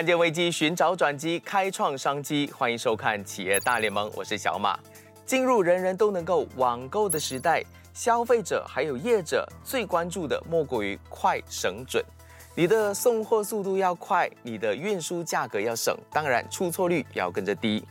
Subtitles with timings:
[0.00, 2.50] 看见危机，寻找转机，开创商机。
[2.56, 4.78] 欢迎收看《企业大联盟》，我是小马。
[5.26, 7.62] 进入人人都能够网购的时代，
[7.92, 12.02] 消费者还有业者最关注的莫过于快、省、准。
[12.54, 17.84] 你的送货速度要快，你的运输价格要省，当然出错率要跟着低。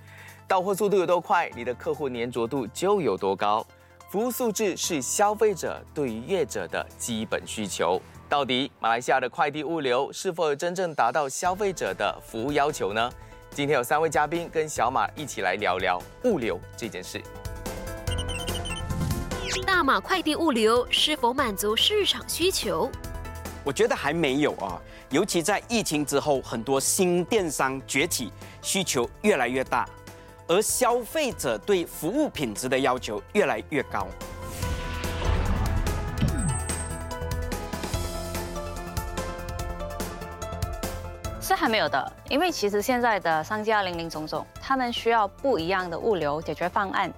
[0.47, 3.63] 到货速度有多快，你的客户粘着度就有多高。
[4.09, 8.01] 服务素质是消费者对于业者的基本需求。
[8.29, 13.11] 到底马来西亚的快递物流是否有真正达到消费者的服务要求呢？
[13.49, 17.19] 今天有三位嘉宾跟小马一起来聊聊物流这件事。
[19.65, 22.87] 大马快递物流是否满足市场需求？
[23.63, 29.89] 我觉得还没有啊，尤其在疫情之后，很多新电商崛起，需求越来越大，
[30.47, 34.07] 而消费者对服务品质的要求越来越高。
[41.49, 47.11] 是还没有的，因为其实现在的商家零零总总，他们需要不一样的物流解决方案，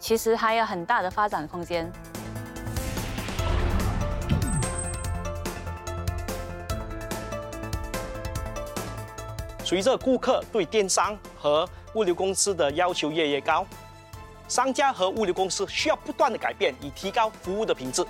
[0.00, 1.88] 其实还有很大的发展空间。
[9.62, 13.64] 随着顾客对电商和物流公司的要求越来越高，
[14.48, 18.04] 商家和物流公司需要不断的改变，以提高服务的品质。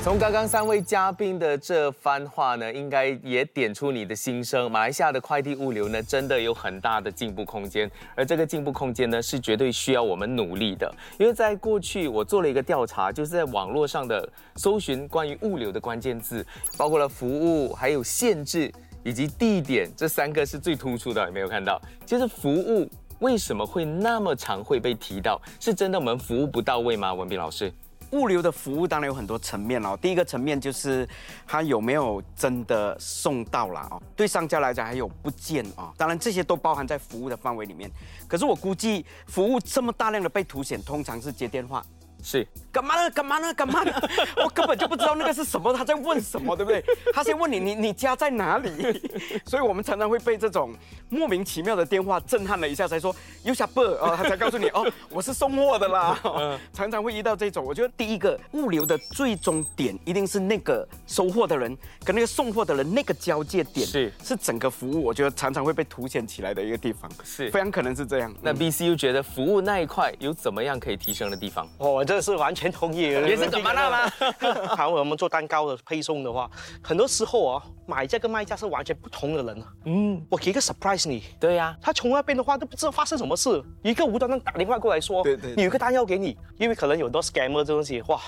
[0.00, 4.70] 从刚刚三位嘉宾的这番话呢，应该也点出你的心声。
[4.70, 10.90] 马来西亚的快递物流呢，真的有很大的进步空间，而这个进步空间呢，是绝对需要我们努力的。
[11.18, 18.72] 因为在过去，我做了一个调查，就是在网络上的搜寻关于物流的关键字，包括了服务、还有限制
[19.02, 21.26] 以及地点这三个是最突出的。
[21.26, 21.78] 有没有看到？
[22.06, 22.88] 其实服务
[23.18, 25.38] 为什么会那么常会被提到？
[25.60, 27.12] 是真的我们服务不到位吗？
[27.12, 27.70] 文斌老师？
[28.12, 29.96] 物流的服务当然有很多层面哦。
[30.00, 31.08] 第一个层面就是
[31.46, 34.02] 它有没有真的送到了哦。
[34.16, 37.90] 对商家来讲还有不见啊，当然这些都包含在服务的范围里面。
[38.26, 41.84] 可是我估计服务这么大量的被凸显，通常是接电话。
[42.22, 43.10] 是干嘛呢？
[43.10, 43.54] 干嘛呢？
[43.54, 43.92] 干嘛呢？
[44.44, 46.84] 我根本就不知道那个是什么，他在问什么，对不对？
[47.12, 48.70] 他先问你，你你家在哪里？
[49.46, 50.74] 所以我们常常会被这种
[51.08, 53.14] 莫名其妙的电话震撼了一下，才说
[53.44, 56.18] 有小伯哦，他才告诉你哦，我是送货的啦。
[56.72, 57.64] 常常会遇到这种。
[57.64, 68.32] 我觉得第一个物流的最终点一定是那个收货的人跟那个送货的人那个交界点，是是整个服务，我觉得常常会被凸显起来的一个地方，是非常可能是这样。
[68.42, 71.68] 那 BCU 觉得服务那一块有怎么样可以提升的地方？
[71.78, 73.02] 我这是完全同意。
[73.02, 74.10] 也是怎么了吗？
[74.74, 76.50] 好，我们做蛋糕的配送的话，
[76.82, 79.68] 很多时候啊，买家跟卖家是完全不同的人啊。
[79.84, 81.22] 嗯，我给个 surprise 你。
[81.38, 88.18] 对呀，他从那边的话都不知道发生什么事，一个无端端打电话过来说，对对，有个单要给你，因为可能有多 scammer 这东西，哇，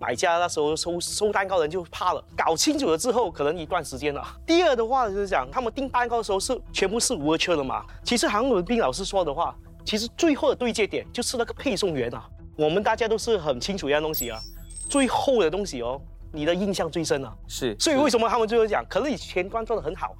[0.00, 4.26] 买家那时候收收蛋糕人就怕了，搞清楚了之后，可能一段时间了。
[4.44, 9.54] 第二的话就是讲，他们订蛋糕的时候是全部是 virtual 的嘛，其实韩文斌老师说的话，
[9.84, 12.28] 其实最后的对接点就是那个配送员啊。
[12.58, 14.40] 我们大家都是很清楚一样东西啊，
[14.90, 16.00] 最后的东西哦，
[16.32, 17.32] 你的印象最深啊。
[17.46, 20.12] 是，所以为什么他们最后讲，可能你前端做的很好，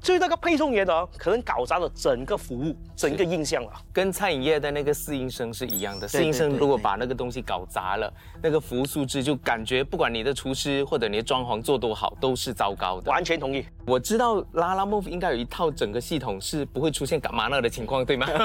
[0.00, 3.72] 至于那个配送员哦，可能搞砸了整个服务，整个印象了。
[3.92, 8.08] 跟餐饮业的那个侍应生是一样的，侍应生如果把那个东西搞砸了，
[8.40, 13.10] 那个服务素质就感觉不管你的厨师或者你的装潢做多好，都是糟糕的。
[13.10, 13.66] 完全同意。
[13.84, 18.28] 我知道拉拉 move 应该有一套整个系统是不会出现干嘛呢的情况，对吗？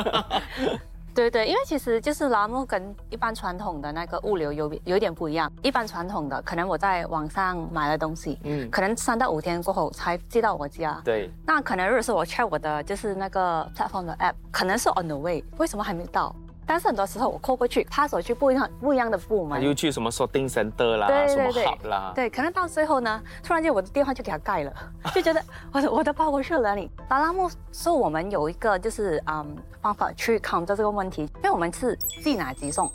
[1.16, 5.50] 对对，因为其实就是栏目跟一般传统的那个物流有有点不一样。
[5.64, 11.02] 一般传统的可能我在网上买了东西，嗯，可能三到五天过后才寄到我家。
[11.06, 11.32] 对。
[11.48, 16.36] 那可能如果是我 check 我的就是那个 platform 的 app，可能是 on the way，为什么还没到？
[16.66, 24.74] 但是很多时候我扣过去，他所去不一样不一样的部门，又去什么 sorting center 啦，对对对，啦，对，可能到最后呢，突然间我的电话就给他盖了，
[25.14, 25.42] 就觉得
[25.72, 26.90] 我的我的包裹去哪里？
[27.08, 32.92] 达拉木说我们有一个就是嗯方法去 count 这个问题，因为我们是即拿即送，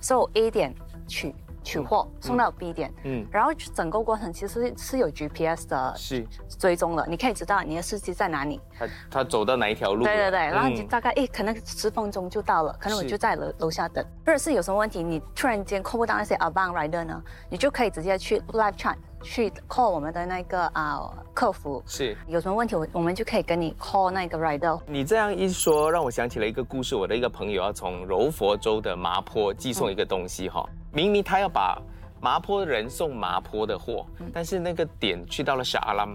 [0.00, 0.74] 所以 A 点
[1.06, 1.34] 取。
[1.64, 6.24] 取货送到 B 点，嗯，然后整个过程其实是有 GPS 的是。
[6.56, 18.94] 追踪的，你可以知道你的司机在哪里，他他走到哪一条路，对对对，然后你大概诶可能十分钟就到了，可能我就在楼楼下等，或者是有什么问题，你突然间扣不到那些 outbound rider 呢，你就可以直接去 live chat
[19.24, 22.16] 去 call 我们的那个啊客服，是。
[22.28, 24.78] 有什么问题我我们就可以跟你 call 那个 rider。
[24.86, 30.64] 你这样一说，让我想起了一个故事，我的一个朋友要从柔佛州的麻坡寄送一个东西哈。
[30.92, 31.80] 明明他要把
[32.20, 36.08] 麻坡人送麻坡的货，但是那个点去到了沙阿兰，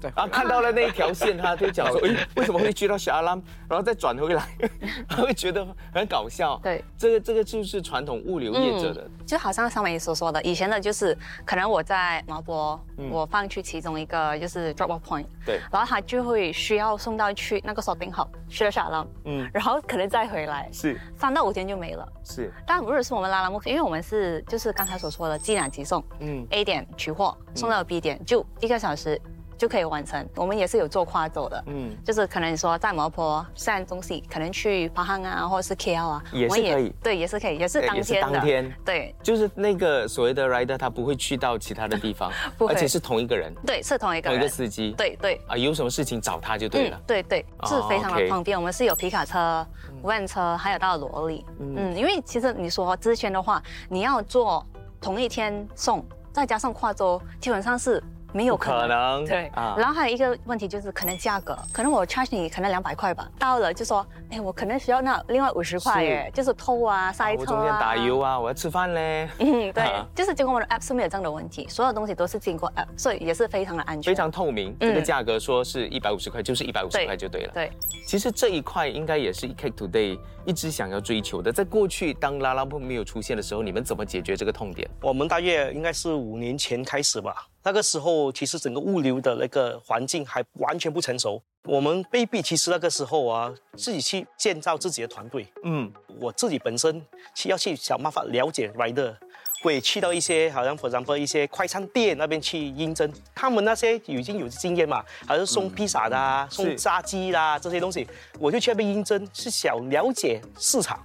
[0.00, 3.32] 然后看到了那一条线，他就讲说， 哎，为什么会去到沙拉，
[3.68, 4.48] 然后再转回来，
[5.08, 5.64] 他会觉得
[5.94, 6.58] 很搞笑。
[6.62, 12.78] 对，这个这个就是传统物流业者的，就好像上面所说的，以前的就是可能我在毛博，
[13.10, 15.60] 我放去其中一个就是 drop off point，对。
[15.70, 20.98] 然后他就会需要送到去那个 sorting hub 去了沙拉，嗯嗯，然后可能再回来，是。
[21.16, 22.06] 三到五天就没了。
[22.24, 26.32] 是，但如果是我们拉拉木，因为我们是就是刚才所说的即拿即送，嗯。
[26.32, 29.20] 嗯，A 点取货送到 B 点就一个小时
[29.62, 30.28] 就可以完成。
[30.34, 31.88] 我们也是有做跨州的，嗯。
[31.88, 36.92] 嗯，就是可能你说在摩坡散东西，可能去巴汉啊，或者是 KL 啊，也是我们可以。
[37.00, 38.74] 对，也是可以，也是当天的，当天。
[38.84, 39.14] 对。
[39.22, 44.36] 就是那个所谓的 rider，他不会去到其他的地方， 不而且是同一个人，对，是同一个人。
[44.36, 45.40] 同一个，司机，对对。
[45.46, 47.00] 啊，有什么事情找他就对了。
[47.06, 48.58] 对对，哦是非常的方便。
[48.58, 49.64] 我们是有皮卡车、
[50.02, 51.46] 无人车，还有到罗里。
[51.60, 54.66] 嗯，因为其实你说之前的话，你要做
[55.00, 58.80] 同一天送，再加上跨州，基本上是没有可能。
[58.80, 74.12] 可能，对，啊然后还有一个问题就是可能价格，可能我 charge 你可能两百块吧，到了就说，哎，我可能需要那另外五十块耶，就是偷啊、塞车啊，我中间打油啊，我要吃饭嘞，嗯，对啊，就是经过我们的 app 是没有这样的问题，所有东西都是经过 app，所以也是非常的安全。
[74.12, 74.76] 非常透明。
[74.80, 77.52] 这个价格说是一百五十块，就是一百五十对块就对了。
[77.52, 77.70] 对，
[78.06, 81.52] 其实这一块应该也是 Cake Today 一直想要追求的。
[81.52, 84.88] 在过去，当拉拉布没有出现的时候，你们怎么解决这个痛点？
[85.00, 87.46] 我们大约应该是五年前开始吧。
[87.64, 91.40] 那个时候，其实整个物流的那个环境还完全不成熟。
[91.64, 95.46] 我们被逼，其实那个时候啊，自己去建造自己的团队。
[95.62, 97.00] 嗯，我自己本身
[97.36, 99.14] 去要去想办法了解 rider，
[99.62, 108.04] 我也去到一些好像 for example 一些快餐店那边去应征，他们那些已经有经验嘛，还是送披萨的、啊、是送炸鸡啦这些东西，
[108.40, 110.98] 我就去那边应征，是想了解市场。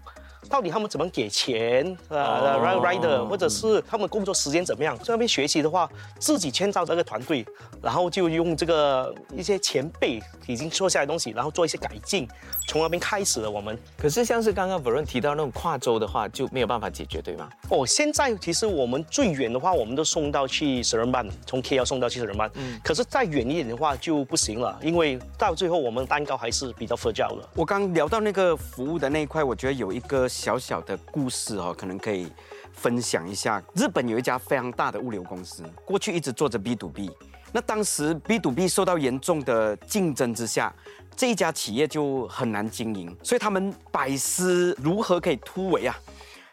[0.50, 4.98] 到底他们怎么给钱呃哦 rider，或者是他们工作时间怎么样？
[5.00, 5.90] 在那边学习的话，
[6.20, 7.46] 自己建造这个团队，
[7.82, 12.28] 然后就用这个一些前辈已经做下来的东西，然后做一些改进，
[12.68, 13.78] 从那边开始了我们。
[13.98, 17.50] 可是像是刚刚 Vern 提到那种跨州的话，就没有办法解决，对吗？
[17.70, 22.50] 哦，现在其实我们最远的话，我们都送到去十人班，从 KL 送到去十人班。
[22.56, 27.50] 嗯，可是再远一点的话就不行了，因为到最后我们蛋糕还是比较 fragile 的。
[27.56, 32.32] 我刚聊到那个服务的那一块，我觉得有一个小小的故事哦，可能可以
[32.72, 33.62] 分享一下。
[33.74, 37.10] 日本有一家非常大的物流公司，过去一直做着 B to B，
[37.52, 40.72] 那当时 B to B 受到严重的竞争之下，
[41.16, 45.98] 这一家企业就很难经营，所以他们百思如何可以突围啊？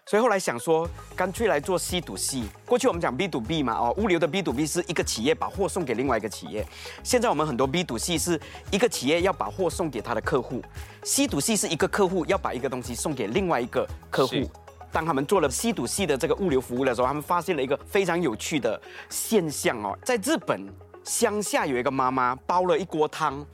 [0.06, 0.86] 所以后来想说，
[1.16, 2.42] 干脆来做 C to C。
[2.66, 6.66] 过去我们讲 B to B 嘛，哦，物流的 B to B 是一个企业把货送给另外一个企业。
[7.02, 8.38] 现在我们很多 B to C 是
[8.70, 10.62] 一个企业要把货送给他的客户
[11.04, 14.48] ，C to C 是一个客户要把一个东西送给另外一个客户是。
[14.92, 18.78] 当他们做了 C to C 的这个物流服务的时候，他们发现了一个非常有趣的
[19.08, 20.68] 现象哦，在日本
[21.02, 23.44] 乡下有一个妈妈煲了一锅汤，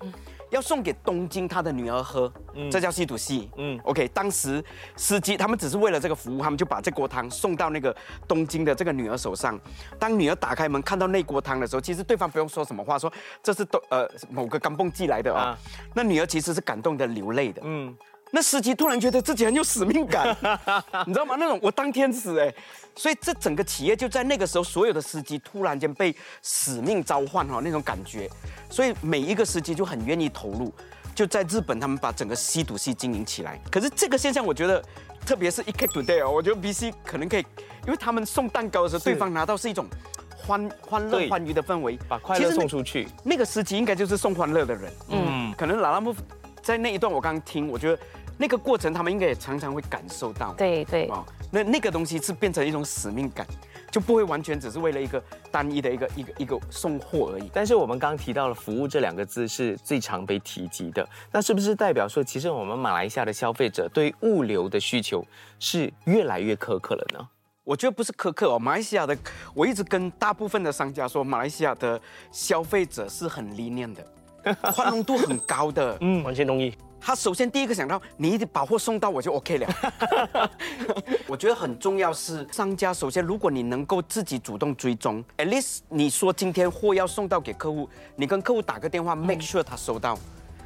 [0.50, 2.30] 要送给东京他的女儿喝，
[2.70, 3.48] 这叫 C to C。
[3.56, 4.62] 嗯嗯，OK，当时
[4.96, 7.94] 司机他们只是为了这个服务，他们就把这锅汤送到那个
[8.26, 9.58] 东京的这个女儿手上。
[9.98, 13.12] 当女儿打开门看到那锅汤的时候，其实对方不用说什么话，说
[13.42, 15.58] 这是东呃某个干蹦寄来的啊、啊
[15.94, 17.62] 那女儿其实是感动的流泪的。
[17.64, 17.96] 嗯，
[18.30, 20.36] 那司机突然觉得自己很有使命感，
[21.06, 21.36] 你知道吗？
[21.38, 22.54] 那种我当天使哎，
[22.94, 28.30] 所以这整个企业就在那个时候，所有的司机突然间被使命召唤哈、那种感觉，
[28.70, 30.72] 所以每一个司机就很愿意投入。
[31.12, 33.60] 就在日本，他们把整个 C to C 经营起来。
[33.70, 34.82] 可是这个现象，我觉得，
[35.26, 37.44] 特别是 e K Today 哦，我觉得 BC 可能可以，
[37.84, 39.86] 因为他们送蛋糕的时候，对方拿到是一种
[40.34, 43.06] 欢欢乐欢愉的氛围，把快乐送出去。
[43.24, 44.90] 那个司机应该就是送欢乐的人。
[45.08, 46.14] 嗯嗯，可能拉拉木
[46.62, 47.98] 在那一段我刚刚听，我觉得
[48.40, 50.54] 那个过程他们应该也常常会感受到。
[50.54, 53.46] 对对，哦，那那个东西是变成一种使命感，
[53.90, 57.50] 就不会完全只是为了一个单一的一个一个一个送货而已。
[57.52, 65.22] 但是我们刚刚提到了服务这两个字是最常被提及的，那是不是代表说，其实我们马来西亚的消费者对物流的需求
[65.58, 67.28] 是越来越苛刻了呢？
[67.62, 69.14] 我觉得不是苛刻哦，马来西亚的，
[69.52, 72.00] 我一直跟大部分的商家说，马来西亚的
[72.32, 74.04] 消费者是很 lenient 的，
[74.74, 75.96] 宽容度很高的。
[76.00, 76.74] 嗯，完全同意。
[77.02, 80.50] 他首先第一个想到，你一定把货送到我就 OK 了。
[81.26, 90.18] 我觉得很重要是商家首先，如果你能够自己主动追踪，at least 你说今天货要送到给客户，你跟客户打个电话，make sure 他收到。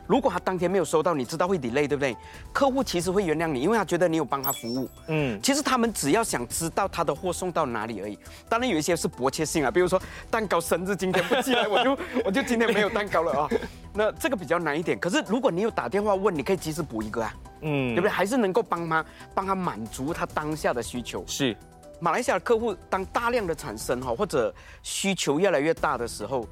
[0.06, 2.16] 如果他当天没有收到，你知道会 delay 对不对？
[2.52, 4.88] 客户其实会原谅你，因为他觉得你有帮他服务。
[5.08, 8.18] 嗯，其实他们只要想知道他的货送到哪里而已。
[8.48, 13.50] 当然有一些是迫切性啊，比如说蛋糕生日今天不寄来，我就 我就今天没有蛋糕了啊。
[13.92, 14.98] 那这个比较难一点。
[14.98, 18.10] 可是如果你有打电话问，你可以及时补一个啊，嗯对不对？
[18.10, 21.24] 还是能够帮他帮他满足他当下的需求。
[21.26, 21.56] 是，
[22.00, 26.46] 马来西亚的客户当大量的产生哈，或者需求越来越大的时候，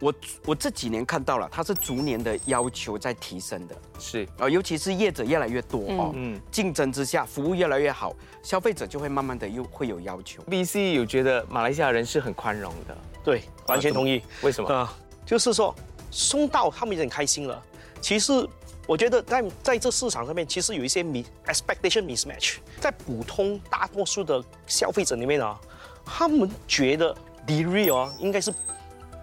[0.00, 3.74] 我我这几年看到了，它是逐年的要求在提升的。
[3.98, 10.42] 是，啊，尤其是业者越来越多哦，嗯竞争之下，服务越来越好，消费者就会慢慢的又会有要求。
[10.44, 14.22] BC 有觉得马来西亚人是很宽容的，对，完全同意。
[14.42, 14.68] 为什么？
[14.72, 15.74] 啊、就是说
[16.10, 17.62] 送到他们已经很开心了。
[18.00, 18.46] 其实
[18.86, 25.58] 我觉得在在这市场上面，其实有一些 mis expectation mismatch，在普通大多数的消费者里面啊，
[26.04, 28.52] 他们觉得 delivery 哦应该是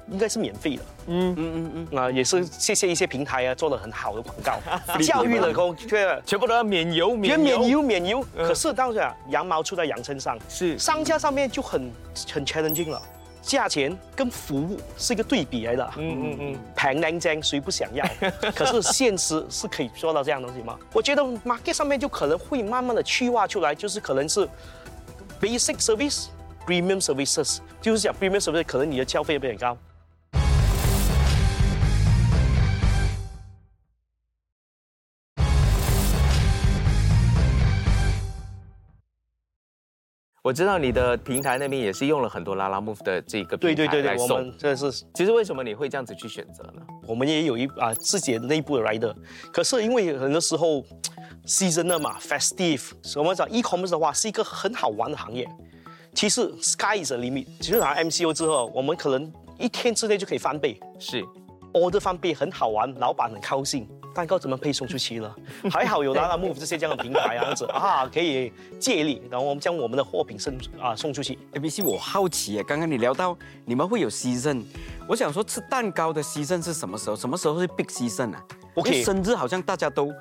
[0.09, 0.83] 应该是免费的。
[1.07, 4.59] 嗯嗯嗯嗯，啊、也是谢谢一些平台啊做了很好的广告，
[5.03, 6.21] 教育了公对。
[6.25, 11.91] 全部都要免邮， 免免邮免油，嗯可是当然羊毛出在羊身上，是商家上面就很
[12.31, 13.01] 很 challenging 了，
[13.41, 15.91] 价钱跟服务是一个对比来的。
[15.97, 18.05] 嗯嗯嗯，平靚正谁不想要？
[18.55, 20.77] 可是现实是可以做到这样东西吗？
[20.93, 24.47] 我觉得 market 上面就可能会慢慢的去化出来，就是可能是
[25.41, 26.27] basic service、
[26.65, 29.77] premium services，就是讲 premium service 可能你的消费比較高。
[40.43, 44.57] 我知道你的平台那边也是用了很多拉拉 move 的这个平對對對對，我台来送們。
[44.57, 46.81] 這是其实为什么你会这样子去选择呢？
[47.07, 49.15] 我们也有一啊自己的內部的 rider，
[49.53, 50.83] 可是因为很多时候
[51.45, 55.47] seasonal 嘛，festive，我们讲 e-commerce 的话是一个很好玩的行业。
[56.13, 60.77] 其实 sky is the limit，其实拿 MCO 之后，我们可能一天之内就可以翻倍。
[60.99, 61.23] 是
[61.71, 65.35] order 翻倍很好玩，老板很高兴，蛋糕怎么配送出去了？
[65.71, 71.37] 还好有拉拉 move 这些这样的平台啊，这样子啊，可以借力，然后我们将我们的货品送啊送出去。
[71.53, 74.63] A B C，我好奇耶，刚刚你聊到你们会有 season，
[75.07, 77.15] 我想说吃蛋糕的 season 是什么时候？
[77.15, 78.43] 什么时候是 big season 啊
[78.75, 80.11] OK 生日好像大家都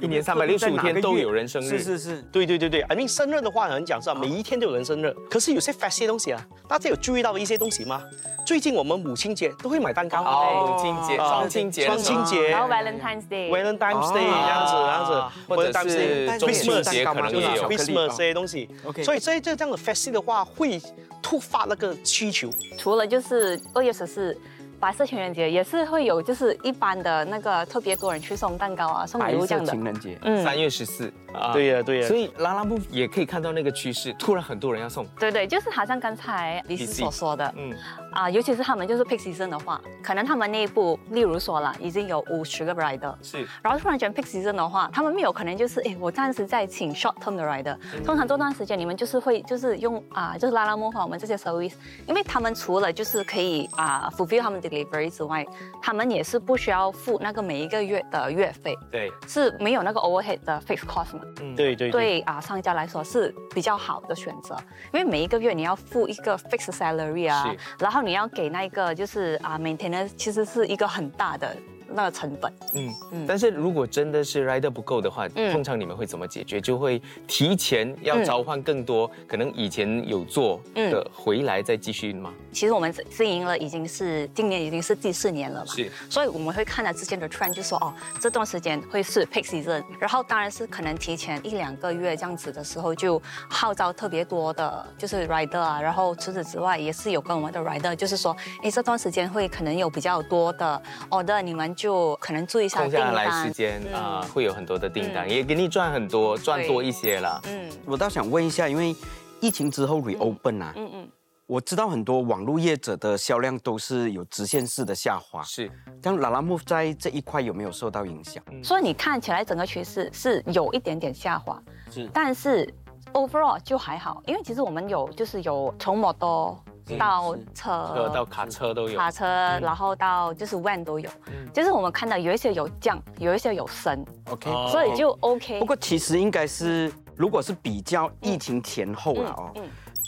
[0.00, 8.02] 一年三百六十五天都有人生日是是是，对对对对，I mean 生日的话很讲是啊，每一天都有人生日，可是有些 fancy 的东西啊，大家有注意到一些东西吗？
[8.44, 12.48] 最近我们母亲节都会买蛋糕，哦，母亲节、啊双亲节双亲节。
[12.48, 17.68] 然后 Valentine's Day，Valentine's Day 这样子，这样子，或者是 Valentine's Day 中秋 Christmas 节可能就是也有。
[17.70, 18.68] Christmas 这些东西。
[18.84, 20.80] OK 所以这这这样的 fancy 的话会
[21.22, 22.50] 突发那个需求。
[22.76, 24.36] 除了就是二月十四。
[24.80, 29.72] 白色情人节也是会有，就是一般的那个特别多人去送蛋糕啊、送礼物这样的。
[29.72, 30.18] 情人节。
[30.22, 30.42] 嗯。
[30.44, 31.52] 三月十四啊。
[31.52, 32.08] 对呀对呀。
[32.08, 37.74] 所以拉拉 move 也可以看到那个趋势，突然很多人要送，对对，就是好像刚才李斯 PC 所说的，嗯，
[38.14, 43.46] 啊，尤其是他们就是 pick season 的话，可能他们内部，例如说了，已经有五十个 rider，是。
[43.62, 47.76] 然后突然间 pick season 的话，他们没有可能就是，哎，我暂时在请 short term 的 rider。
[48.04, 51.74] 通常这段时间你们就是会就是用啊，就是拉拉模仿我们这些 service，
[52.06, 55.44] 因为他们除了就是可以啊 fulfill 他们 delivery 之外，
[55.82, 61.22] 他们也是不需要付那个每一个月的月费，对，是没有那个 overhead 的 fixed cost 嘛。
[61.40, 61.90] 嗯，对对。
[61.90, 64.56] 对啊，商家来说是比较好的选择，
[64.92, 71.56] 因为每一个月你要付一个 fixed salary 啊是，然后你要给那一个就是啊每天的其实是一个很大的
[71.88, 72.52] 那个成本。
[72.74, 76.60] 嗯嗯，但是如果真的是 rider 不够的话，嗯通常你们会怎么解决？
[76.60, 82.32] 就会提前要召唤更多可能以前有做的回来再继续吗？
[82.52, 103.50] 其实我们经营了已经是今年已经是第四年了嘛，是所以我们会看到之前的 trend，就说哦这段时间会是 peak season，然后当然是可能提前一两个月这样子的时候就号召特别多的就是 rider 啊，然后除此之外也是有跟我们的 rider，就是说哎这段时间会可能有比较多的 order，你们就可能注意一下订空下来时。
[103.50, 103.94] 间嗯。
[103.94, 105.30] 啊，会有很多的订单，嗯。
[105.30, 107.40] 也给你赚很多，赚多一些了。
[107.46, 107.70] 嗯。
[107.84, 108.94] 我倒想问一下，因为
[109.40, 111.08] 疫情之后 reopen 啊，嗯嗯，
[111.46, 115.70] 我知道很多网络业者的销量都是有直线式的下滑，是，
[116.02, 118.42] 像拉拉木在这一块有没有受到影响？
[118.62, 122.08] 所以你看起来整个趋势是有一点点下滑，是。
[122.14, 122.72] 但是
[123.12, 126.58] overall 就还好，因为其实我们有就是有从摩托
[126.98, 128.98] 到车车到卡车都有。
[128.98, 129.24] 卡车，
[129.60, 131.50] 然后到就是 van 都有，嗯。
[131.52, 134.68] 就是我们看到有一些有降，有一些有升，OK，、哦。
[134.70, 135.58] 所以就 OK。
[135.60, 139.62] 不过其实应该是，如果是比较疫情前后了哦，嗯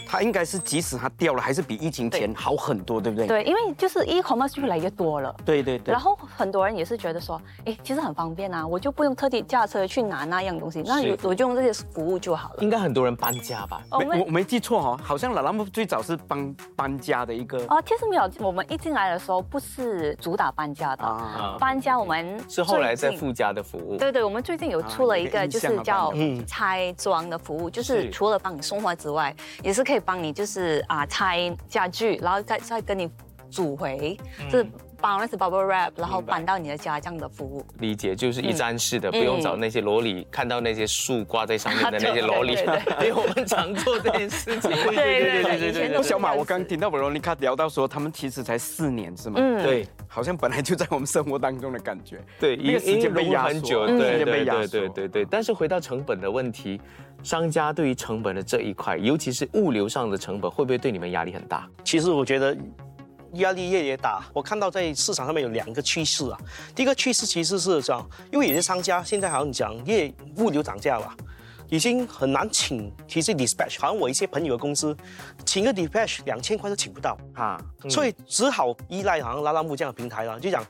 [0.07, 3.27] 它应该是即使它掉了，还是比疫情前好很多，对不对？
[3.27, 5.35] 对，因为就是 e-commerce 越来越多了。
[5.45, 12.57] 对对对然后很多人也是觉得说，哎，其实很方便啊，我就不用特地驾车去拿那样东西，那我就用这些服务就好了。
[12.61, 13.83] 应该很多人搬家吧？
[13.91, 23.97] 哦我没我没记错哦，好像老拉木最早是帮搬家的一个哦，其实没有，我们一进来的时候不是主打搬家的，啊，搬家我们是后来在附加的服务。
[23.97, 26.13] 对对，我们最近有出了一个，就是叫
[26.47, 33.11] 拆装的服务，就是是除了帮你送货之外，也是可以可以帮你就是啊拆家具，然后再再跟你
[33.49, 34.19] 组回，
[34.51, 34.67] 就是
[35.01, 37.65] 包那是 bubble wrap，然后搬到你的家这样的服务。
[37.79, 44.71] 理解就是一站式嗯的，不用找那些萝莉，看到那些树挂在上面的那些萝莉，对对 因为我们常做这件事情。
[44.71, 49.37] 对对对以前都是小马，我刚子听到维罗妮卡聊到说，他们其实才四年是吗？
[49.41, 52.19] 嗯对好像本来就在我们生活当中的感觉。
[52.39, 55.27] 对，一个时间被压缩很久，嗯对时间被压对对缩对对对。
[55.31, 56.81] 但是回到成本的问题，
[57.23, 61.69] 商家对于成本的这一块，尤其是物流上的成本，会不会对你们压力很大？
[61.85, 62.57] 其实我觉得
[63.39, 64.25] 压力越来越大。
[64.33, 66.39] 我看到在市场上面有两个趋势啊。
[66.75, 71.17] 第一个趋势其实是这样，因为有些商家现在好像讲业物流涨价了。
[71.69, 74.97] 已经很难请，其实 dispatch，好像我一些朋友的公司，
[75.45, 80.65] 请个 dispatch 两千块都请不到，哈，所以只好依赖好像拉拉木这样的平台了，就讲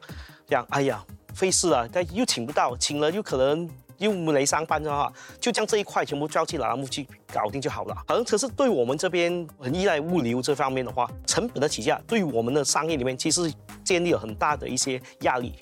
[0.47, 1.05] 讲，哎呀，
[1.35, 7.95] 费事啊，但又请不到，请了又可能又没上班的话，就将这一块全部交去拉拉木去搞定就好了。
[8.07, 13.53] 好像可是对我们这边很依赖物流这方面的话，成本的起价对于我们的商业里面其实
[13.85, 15.55] 建立了很大的一些压力。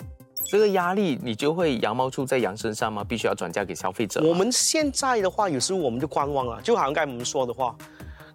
[0.47, 3.03] 这个压力你就会羊毛出在羊身上吗？
[3.03, 4.21] 必须要转嫁给消费者？
[4.21, 7.75] 我们现在的话，有时候我们就观望了，就好像刚才我们说的话，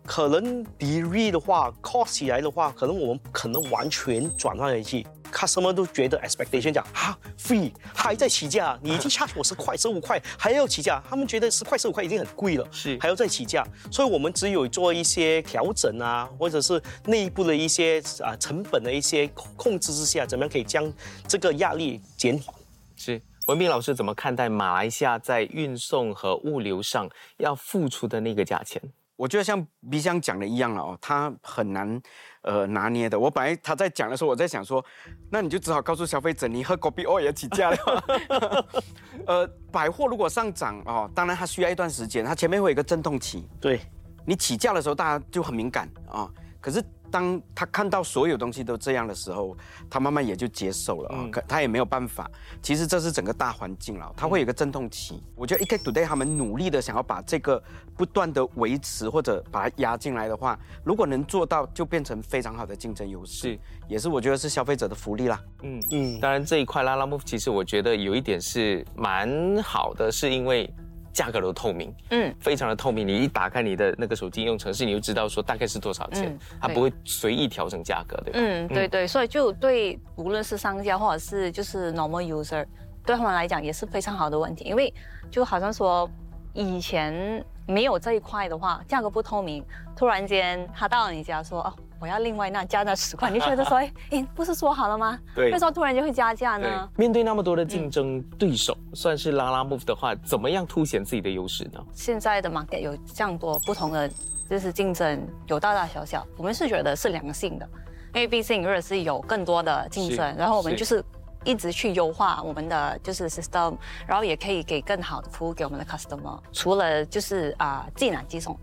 [0.04, 5.06] 可能 delivery 的话，cost 起来的话，可能我们不可能完全转换回去。
[5.32, 20.92] customer 都觉得 expectation 讲啊 free 还在起价，你已经 charge 我十块 十五块还要起价，他们觉得十块十五块已经很贵了，是还要再起价，所以我们只有做一些调整啊，或者是内部的一些啊成本的一些控控制之下，怎么样可以将
[21.28, 22.52] 这个压力减缓。
[22.96, 28.82] 是文斌老师怎么看待马来西亚在运送和物流上要付出的那个价钱？
[29.20, 32.00] 我觉得像 B 香讲的一样了哦，他很难
[32.40, 33.20] 呃拿捏的。
[33.20, 34.82] 我本来他在讲的时候，我在想说，
[35.30, 38.64] 那你就只好告诉消费者，你喝狗比哦也起价了。
[39.28, 43.46] 呃，百货如果上涨哦，当然它需要一段时间，它前面会有一个阵痛期。
[43.60, 43.82] 对，
[44.24, 46.26] 你起价的时候，大家就很敏感啊、
[46.58, 49.56] 可是当他看到所有东西都这样的时候，
[49.88, 52.30] 他慢慢也就接受了啊、可他也没有办法。
[52.62, 55.22] 其实这是整个大环境了，它会有一个阵痛期。
[55.34, 57.62] 我觉得 EK Today 他们努力的想要把这个
[57.96, 63.58] 不断的维持或者把它压进来的话，如果能做到，就变成非常好的竞争优势。
[63.88, 65.40] 也是我觉得是消费者的福利啦。
[65.62, 70.72] 嗯嗯，当然这一块拉拉 move 其实我觉得有一点是蛮好的，是因为
[71.12, 73.06] 价格都透明，嗯，非常的透明。
[73.06, 78.38] 你一打开你的那个手机应用程式，你就知道说大概是多少钱嗯，它不会随意调整价格，对吧？
[78.40, 82.64] 嗯，对对，所以就对无论是商家或者是就是 normal user，
[83.04, 84.92] 对他们来讲也是非常好的问题，因为
[85.30, 86.08] 就好像说
[86.52, 89.64] 以前没有这一块的话，价格不透明，
[89.96, 91.74] 突然间他到了你家说哦。
[92.00, 95.18] 我要另外那加那十块，你觉得说， 哎，诶不是说好了吗？
[95.34, 101.78] 对为什么突然就会加价呢？，面对那么多的竞争对手，算是拉拉 move 的话，怎么样凸显自己的优势呢？
[101.92, 104.10] 现在的 market 有这样多不同的
[104.48, 107.68] 就是竞争，有大大小小，我们是觉得是良性的，
[108.14, 111.04] 因为毕竟如果是有更多的竞争，然后我们就是
[111.44, 116.38] 一直去优化我们的就是 system，然后也可以给更好的服务给我们的 customer。
[116.52, 118.58] 除了就是啊寄拿寄送，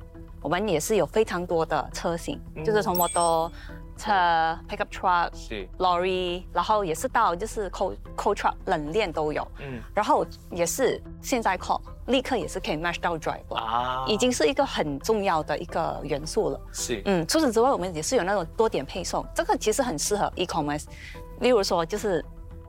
[0.47, 3.51] 我们也是有非常多的车型，就是从摩托
[3.97, 4.13] 车、
[4.69, 5.29] pickup truck。
[5.35, 16.61] 是，lorry，然后也是到就是 cold cold truck 冷链都有，嗯嗯，然后也是现在 call 立刻也是可以 match 到 driver，、啊已经是一个很重要的一个元素了。
[16.71, 20.85] 是，嗯，除此之外，我们也是有那种多点配送，这个其实很适合 e-commerce。
[21.41, 22.23] 例如说，就是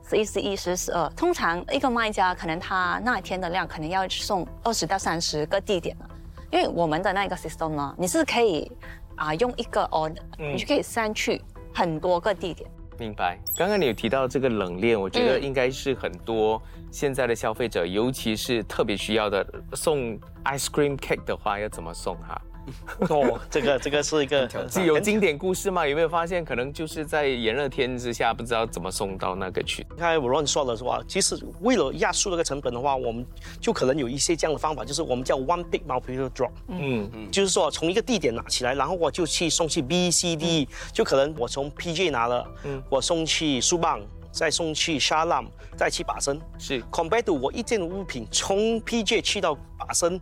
[0.09, 6.09] 十一、十一、十、十二，通常一个卖家可能他那一天的量可能要送二十到三十个地点了，
[6.51, 8.71] 因为我们的那个 system 呢，你是可以
[9.15, 11.41] 啊、用一个 order，、嗯你就可以删去
[11.73, 12.69] 很多个地点。
[12.97, 13.37] 明白。
[13.57, 22.41] 刚刚你有提到这个冷链，我觉得嗯应该是很多现在的消费者，尤其是特别需要的，送 ice cream cake 的话，要怎么送哈？
[23.09, 25.87] 哦，这个这个是一个是有经典故事吗？
[25.87, 29.83] 有没有发现，可能就是在炎热天之下，不知道怎么送到那个去？
[29.97, 31.01] 刚才我乱说了是吧？
[31.07, 33.25] 其实为了压缩那个成本的话，我们
[33.59, 43.99] 就可能有一些这样的方法，就是我们叫 one big multiple drop，嗯嗯，就是说从一个地点拿起来，然后我就去送去 B、C、D，就可能我从 PJ 拿了，嗯我送去苏棒，
[44.31, 45.45] 再送去沙浪，
[45.75, 46.39] 再去把身。
[46.57, 50.19] 是 compared to 我一件物品从 PJ 去到把身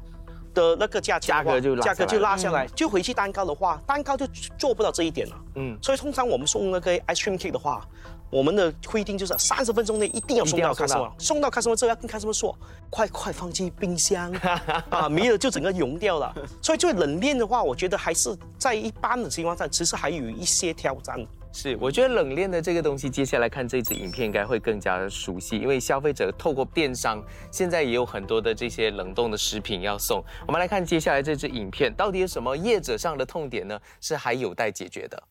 [0.57, 4.25] 的那个价钱价格就拉下来价格就拉下来，就回去蛋糕的话，蛋糕就
[4.57, 5.35] 做不到这一点了。
[5.55, 7.87] 嗯，所以通常我们送那个 ice cream cake 的话，
[8.31, 12.57] 我们的规定就是三十分钟内一定要送到一定要送 customer，到送到 customer 之后要跟 customer 说，
[12.89, 14.31] 快快放进冰箱
[14.89, 16.33] 啊，没有就整个融掉了。
[16.61, 21.19] 所以就冷链的话，我觉得还是在一般的情况下，其实还有一些挑战。
[21.59, 27.19] 是，我觉得冷链的这个东西，接下来看这支影片应该会更加熟悉，因为消费者透过电商，
[27.51, 30.23] 现在也有很多的这些冷冻的食品要送。
[30.45, 33.79] 我们来看接下来这支影片，到底有什么业者上的痛点呢？
[33.99, 35.23] 是还有待解决的。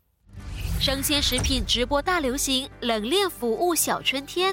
[0.81, 4.53] 生鲜食品直播大流行，冷链服务小春天。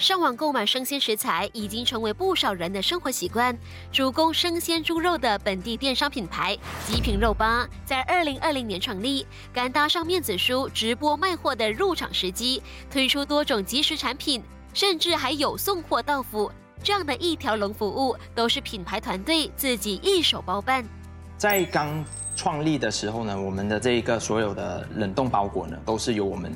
[0.00, 3.54] 上网购买生鲜食材已经成为不少人的生活习惯。
[3.92, 16.50] 主攻生鲜猪肉的本地电商品牌极品肉吧，在二零二零年成立，敢搭上面子书直播卖货的入场时机，推出多种即食产品，甚至还有送货到府
[16.82, 20.82] 这样的一条龙服务，都是品牌团队自己一手包办。
[21.36, 22.02] 在刚
[22.34, 26.50] 创立的时候呢，我们的这个所有的冷冻包裹呢，都是由我们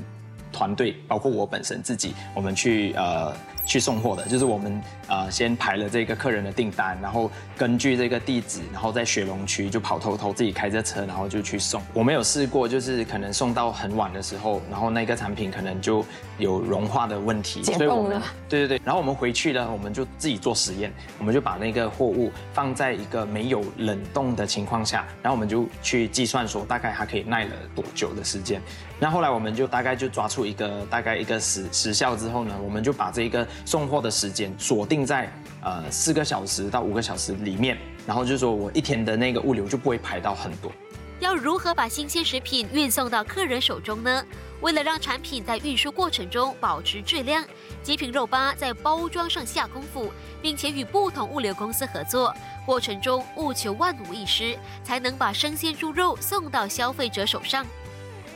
[0.55, 3.35] 团队，包括我本身自己，我们去呃。
[3.65, 11.81] 去送货的，就是我们呃先排了这个客人的订单，然后根据这个地址，然后在雪龙区就跑偷偷自己开着车，然后就去送。
[11.93, 16.05] 我们有试过，就是可能送到很晚的时候，然后那个产品可能就
[16.39, 28.61] 有融化的问题，所以我们对对对，然后我们回去呢，我们就自己做实验，我们就把那个货物放在一个没有冷冻的情况下，然后我们就去计算说大概它可以耐了多久的时间。
[29.01, 40.71] 那后来我们就大概就抓出一个大概一个时时效之后呢，我们就把这一个送货的时间锁定在呃四个小时到五个小时里面，然后就说我一天的那个物流就不会排到很多。
[41.21, 44.25] 要如何把新鲜食品运送到客人手中呢？
[44.61, 47.45] 为了让产品在运输过程中保持质量，
[47.83, 50.11] 极品肉吧在包装上下功夫，
[50.43, 52.35] 并且与不同物流公司合作，
[52.67, 57.65] 过程中务求万无一失，才能把生鲜猪肉送到消费者手上。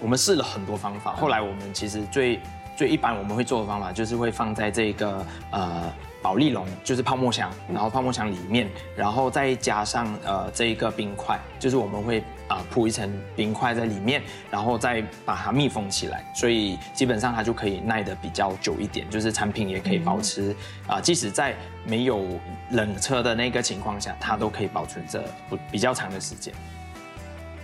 [0.01, 2.41] 我们试了很多方法，后来我们其实最
[2.79, 20.55] 最一般我们会做的方法就是会放在这个呃保利龙，就是泡沫箱，然后泡沫箱里面，然后再加上呃这一个冰块，就是我们会啊铺一层冰块在里面，然后再把它密封起来，所以基本上它就可以耐得比较久一点，就是产品也可以保持
[20.87, 22.25] 啊，即使在没有
[22.71, 26.55] 冷车的那个情况下，它都可以保存着不比较长的时间。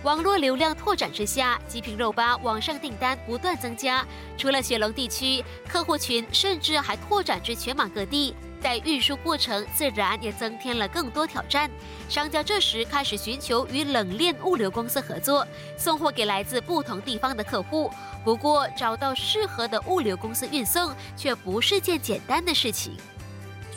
[0.05, 4.05] 网络流量拓展之下，极品肉吧网上订单不断增加。
[4.37, 8.35] 除了雪龙地区，客户群甚至还拓展至全马各地。
[8.61, 11.69] 在运输过程自然也增添了更多挑战。
[12.07, 17.91] 商家这时开始寻求与冷链物流公司合作，送货给来自不同地方的客户。
[18.23, 22.95] 不过，找到适合的物流公司运送却不是件简单的事情。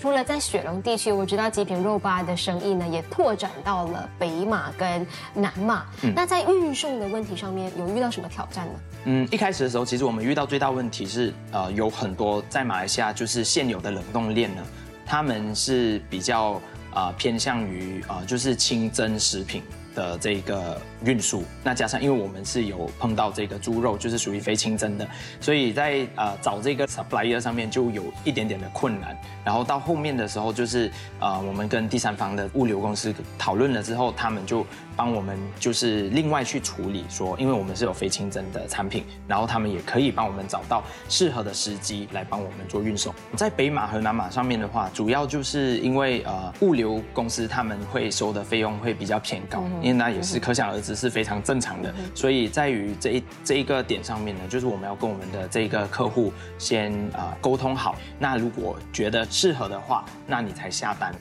[0.01, 5.85] 除了在雪龙地区，我知道极品肉吧的生意呢，也拓展到了北马跟南马。
[6.15, 8.73] 那在运送的问题上面，有遇到什么挑战呢？
[9.07, 14.63] 嗯，一开始的时候，其实我们遇到最大问题是，呃，有很多在马来西亚就是现有的冷冻链呢，
[15.05, 16.61] 他们是比较
[16.95, 19.65] 啊偏向于啊就是清真食品。
[19.95, 25.09] 的这个运输，那加上因为我们是有碰到这个猪肉，就是属于非清真的，
[25.41, 29.17] 所以在呃找这个 supplier 上面就有一点点的困难。
[29.45, 34.65] 然后到后面的时候，就是呃我们跟第三方的物流公司讨论了之后，他们就
[34.99, 43.15] 帮我们就是另外去处理，说因为我们是有非清真的产品，然后他们也可以帮我们找到适合的时机来帮我们做运送。
[43.37, 49.63] 在北马和南马上面的话，主要就是因为呃物流公司他们会收的费用会比较偏高。
[49.81, 61.15] 因为那也是可想而知是非常正常的，所以在于这一这一个点上面呢，就是我们要跟我们的这个客户先啊沟通好，那如果觉得适合的话，那你才下单。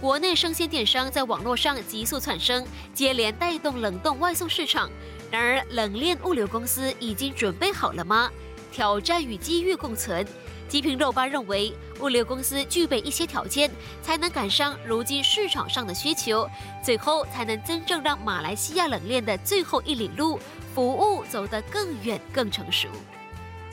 [0.00, 4.90] 国内生鲜电商在网络上急速窜升，接连带动冷冻外送市场。
[5.30, 8.30] 然而，冷链物流公司已经准备好了吗？
[8.70, 10.26] 挑战与机遇共存。
[10.68, 13.70] 极品肉吧认为，物流公司具备一些条件，
[14.02, 16.48] 才能赶上如今市场上的需求，
[16.82, 20.38] 最后才能真正让马来西亚冷链的最后一里路
[20.74, 22.88] 服务走得更远、更成熟。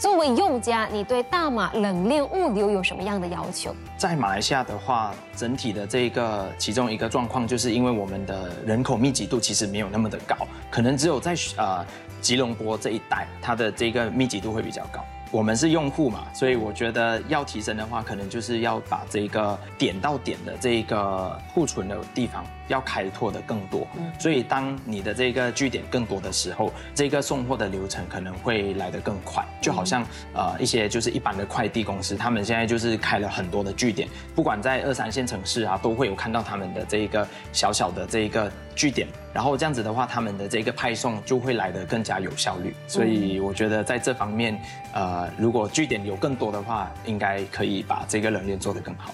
[0.02, 3.72] 作为用家，你对大马冷链物流有什么样的要求？
[3.96, 10.36] 在马来西亚的话，整体的这个其中一个状况，就是因为我们的人口密集度其实没有那么的高，
[10.72, 11.86] 可能只有在呃
[12.20, 15.06] 吉隆坡这一带，它的这个密集度会比较高。
[15.30, 23.88] 我们是用户嘛，所以我觉得要提升的话，可能就是要把这个点到点的这个库存的地方要开拓的更多。
[24.20, 29.44] 所以当你的这个据点更多的时候，这个送货的流程可能会来得更快。
[29.62, 39.08] 就好像呃一些就是一般的快递公司，他们现在就是开了很多的据点，不管在二三线城市啊，都会有看到他们的这一个小小的这一个据点。
[39.34, 42.76] 然后这样子的话，他们的这个派送就会来得更加有效率。
[42.86, 44.62] 所以我觉得在这方面，
[44.94, 49.14] 呃，如果据点有更多的话，应该可以把这个冷链做得更好。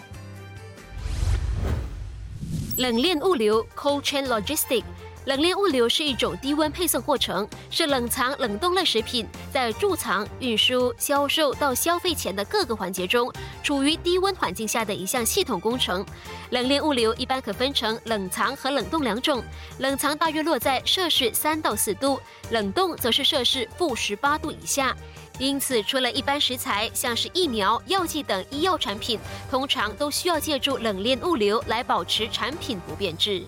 [2.78, 4.84] 冷链物流 （Cold Chain logistic）
[5.26, 16.06] 冷链物流是一种低温配送过程，是冷藏冷冻类食品在贮藏、运输、销售到消费前的各个环节中，处于低温环境下的一项系统工程。
[16.52, 19.44] 冷链物流一般可分成冷藏和冷冻两种，
[19.80, 22.20] 冷藏大约落在摄氏三到四度，
[22.52, 24.96] 冷冻则是摄氏负十八度以下。
[25.40, 29.20] 因此，除了一般食材，像是疫苗、药剂等医药产品，
[29.52, 33.44] 通常都需要借助冷链物流来保持产品不变质。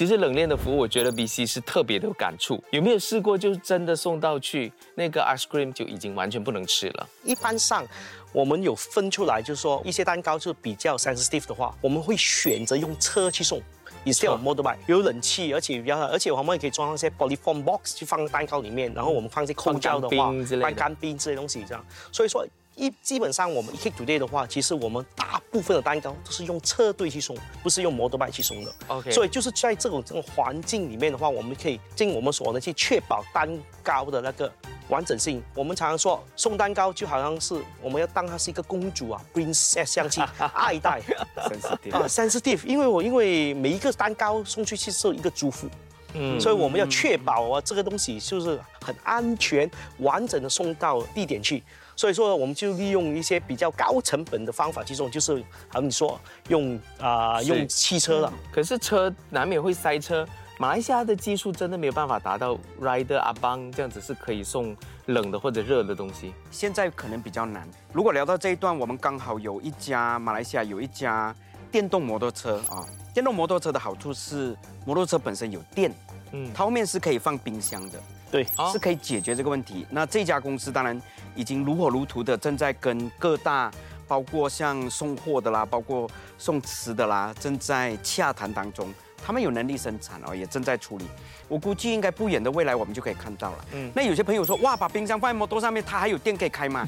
[0.00, 2.58] 其实冷链的服务，我觉得 BC 是特别的有感触。
[2.70, 7.06] 有没有试过，就是真的送到去那个 ice cream 就已经完全不能吃了？
[7.22, 7.86] 一般上，
[8.32, 13.60] 我们有分出来，就是说一些蛋糕是比较 sensitive 的话，我们会选择用车去送。
[14.02, 20.32] 也是有 motorbike，有冷气，而且比较，而且我们也可以装一些 polyform box 去放蛋糕里面，然后我们放些空胶的话，
[20.62, 21.84] 放干冰这些东西这样。
[22.10, 22.42] 所以说。
[22.76, 28.72] 一基本上我们 Cake Today 的话，其实我们大部分的蛋糕都是用车队去送，不是用摩托拜去送的。
[28.86, 33.48] OK，所以就是在这种这种环境里面的话，我们可以尽我们所能去确保蛋
[33.82, 34.50] 糕的那个
[34.88, 35.42] 完整性。
[35.54, 41.02] 我们常常说送蛋糕就好像是我们要当它是一个公主啊，Princess 相亲爱戴
[41.36, 45.68] ，sensitive 啊，sensitive，因为我因为每一个蛋糕送去去是一个祝福，
[46.14, 51.62] 嗯，所以我们要确保啊这个东西就是很安全完整的送到地点去。
[52.00, 58.32] 所以说，我们就利用一些比较高成本的方法去送，就是好你说用啊用汽车了。
[58.50, 60.26] 可是车难免会塞车，
[60.58, 64.74] 马来西亚的技术真的没有办法达到 Rider 阿邦这样子是可以送
[65.08, 66.32] 冷的或者热的东西。
[66.50, 67.68] 现在可能比较难。
[67.92, 71.36] 如果聊到这一段，我们刚好有一家马来西亚有一家
[71.70, 72.80] 电动摩托车啊。
[73.12, 75.92] 电动摩托车的好处是，摩托车本身有电，
[76.32, 78.00] 嗯，它后面是可以放冰箱的。
[78.30, 79.86] 对，是可以解决这个问题。
[79.90, 81.00] 那这家公司当然
[81.34, 83.70] 已经如火如荼的正在跟各大，
[84.06, 88.92] 包括像送货的啦，包括送吃的啦，正在洽谈当中。
[89.22, 91.04] 他们有能力生产哦，也正在处理。
[91.46, 93.64] 我估计应该不远的未来，我们就可以看到了。
[93.72, 96.86] 嗯，那有些朋友说，哇，把冰箱放在摩托上面，它还有电可以开吗？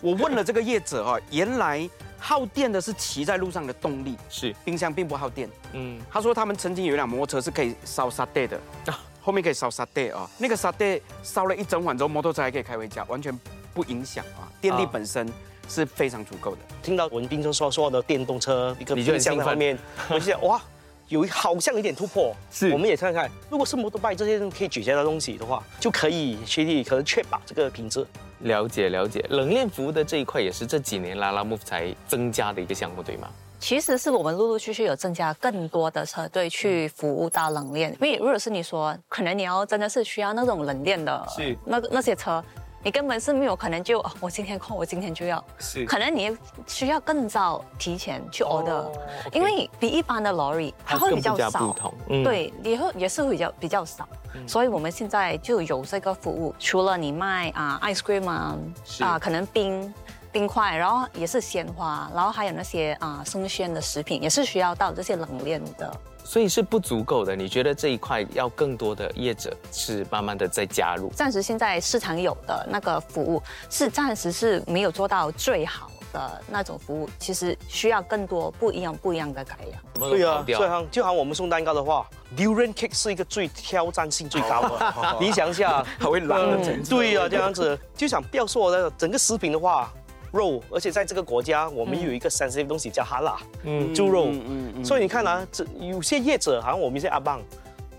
[0.00, 5.48] 我问了这个业者哦，原来耗电的是骑在路上的动力，是冰箱并不耗电。
[5.74, 8.58] 嗯，他说他们曾经有一辆摩托车是可以烧沙袋的。
[9.26, 13.36] 后面可以烧沙袋啊，那个沙袋烧了一整晚之后，摩托车还可以开回家，完全
[13.74, 14.46] 不影响啊。
[14.60, 15.28] 电力本身
[15.68, 16.58] 是非常足够的。
[16.80, 19.76] 听到文斌就说说的电动车一个冰箱方面，
[20.08, 20.62] 我就想哇，
[21.08, 22.32] 有好像有点突破。
[22.52, 28.06] 是，我们也看看，如果是摩托拜这些可以解决的东西的话，就可以确立可能确保这个品质。
[28.42, 33.28] 了解了解，冷链服务的这一块也是这几年拉拉木才增加的一个项目，对吗？
[33.58, 41.56] 其实是我们陆陆续续有增加更多的车队去服务到冷链，因为如果是你说，可能你要真的是需要那种冷链的，是。
[41.64, 42.42] 那个那些车，
[42.82, 45.84] 你根本是没有可能就我今天空，我今天就要，是。
[45.84, 48.84] 可能你需要更早提前去 order，
[49.32, 51.74] 因为比一般的 lorry 它会比较少，
[52.06, 54.06] 对，以后也是会比较比较少，
[54.46, 58.56] 所以我们现在就有这个服务，除了你卖啊 ice cream 啊，
[59.00, 59.92] 啊可能冰。
[60.32, 67.34] 冰块，然后也是鲜花，然后还有那些啊生鲜的食品，也是需要到这些冷链的，所以是不足够的。
[67.34, 71.08] 你觉得这一块要更多的业者是慢慢的在加入？
[71.10, 80.10] 暂时现在市场有的那个服务是暂时是没有做到最好的那种服务，其实需要更多不一样不一样的改良。
[80.10, 85.16] 对啊，就好就好我们送蛋糕的话，Durian Cake 是一个最挑战性最高的。
[85.20, 86.78] 你想一下， 还会冷的。
[86.88, 89.90] 对啊，这样子就想不要说的整个食品的话。
[90.36, 97.40] 肉，而且在这个国家，我们有一个 sensitive 东西叫哈拉，嗯，猪肉，嗯嗯，所以你看啊，这有些业者，好像我们一些阿棒，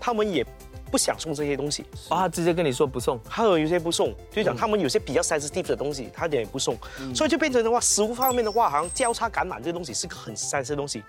[0.00, 0.46] 他们也
[0.90, 1.84] 不想送这些东西。
[2.08, 6.78] 啊，直接跟你说不送，还有有些不送，就讲他们有些比较 sensitive 的东西，他也不送，
[7.14, 11.02] 所以就变成的话，食物方面的话，好像交叉感染这些东西是个很 sensitive 的东西，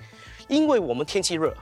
[0.47, 1.53] 因为我们天气热，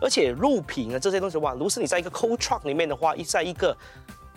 [0.00, 3.76] 而且肉品啊这些东西的话，如果是你在一个 cold truck 里面的话，一在一个。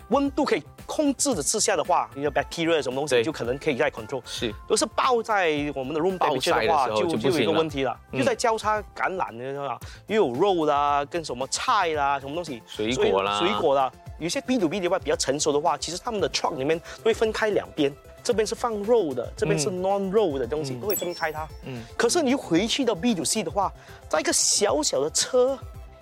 [0.08, 4.22] 温度可以控制的之下的话，你的 bacteria 什么东西就可能可以在 control。
[4.24, 17.94] 是，如果是爆在我们的 room temperature 的话，就就有一个问题了，就在交叉感染的话，又有肉啦，跟什么菜啦，什么东西，水果啦，水果啦，有些 B to B 的话比较成熟的话，其实他们的 truck 里面会分开两边，
[18.24, 21.46] 这边是放肉的，这边是 non 肉的东西，都会分开它。
[21.66, 21.82] 嗯。
[21.98, 23.70] 可是你回去到 B to C 的话，
[24.08, 25.58] 在一个小小的车，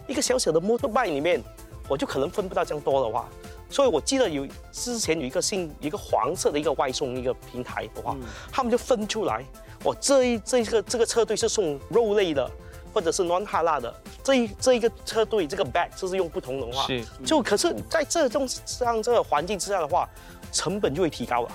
[0.06, 1.42] 一个小小的 motorbike 里面，
[1.88, 3.28] 我就可能分不到这样多的话。
[3.68, 8.16] 所以，我记得有之前有一个姓一个黄色的一个外送一个平台的话，
[8.50, 9.44] 他们就分出来，
[9.82, 12.48] 我这一这个这个车队是送肉类的，
[12.94, 20.08] 或者是 non 哈拉的，这一这一个车队这个 bag 就是用不同的话，是就可是在这种这样这个环境之下的话，
[20.52, 21.50] 成本就会提高了。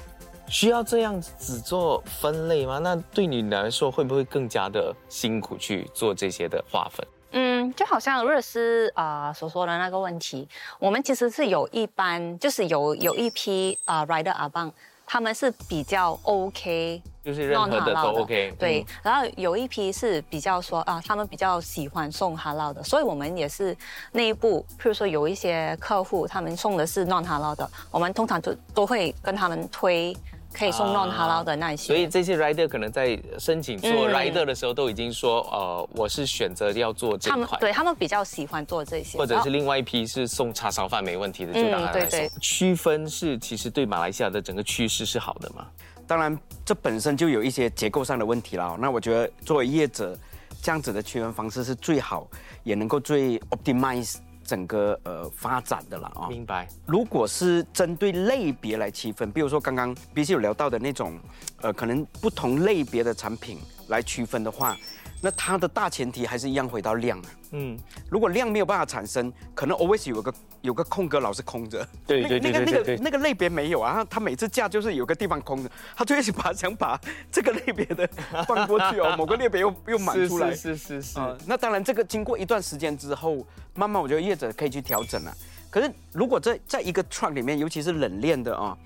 [0.47, 2.77] 需要这样子做分类吗？
[2.77, 7.07] 那对你来说会不会更加的辛苦去做这些的划分？
[7.31, 10.47] 嗯，就好像瑞斯啊、呃所说的那个问题，
[10.79, 14.71] 我们其实是有一班，就是有有一批啊、呃 rider 阿棒，
[15.05, 23.75] 他们是比较 OK，就是任何的 non-halal 都 OK，对嗯，然后有一批是比较说啊，他们比较喜欢送哈拉的，所以我们也是
[24.11, 30.15] 内部，譬如说有一些客户他们送的是 non 哈拉的，我们通常就都会跟他们推
[30.53, 31.87] 可以送 non 哈拉的那一些。
[31.87, 42.01] 所以这些 rider 可能在申请做嗯 rider 的时候都已经说，呃，我是选择要做这块，们对他们比较喜欢做这些，或者是另外一批是送叉烧饭没问题的，就让他来送。
[42.01, 45.65] 嗯对对区分是其实对马来西亚的整个趋势是好的嘛？
[46.07, 48.77] 当然，这本身就有一些结构上的问题了。
[48.79, 50.17] 那我觉得作为业者，
[50.61, 52.27] 这样子的区分方式是最好，
[52.63, 54.15] 也能够最 optimize
[54.51, 56.27] 整个呃发展的了啊。
[56.27, 56.67] 明白。
[56.85, 61.17] 如果是针对类别来区分，比如说刚刚 B C 有聊到的那种，
[61.61, 64.75] 呃，可能不同类别的产品来区分的话，
[65.21, 67.25] 那它的大前提还是一样回到量啊。
[67.51, 67.77] 嗯，
[68.09, 71.87] 如果量没有办法产生，可能 always 有个有个空格老是空着。
[72.07, 76.99] 对对对那个那对对对个那个类别没有啊，他每次架就是有个地方空着，他就一直把想把
[77.31, 78.09] 这个类别的
[78.47, 80.51] 放过去哦，某个类别又 又满出来。
[80.55, 85.33] 是是是是啊，那当然，这个经过一段时间之后，慢慢我觉得业者可以去调整了。
[85.69, 88.77] 可是如果在在一个 truck 里面，尤其是冷链的啊，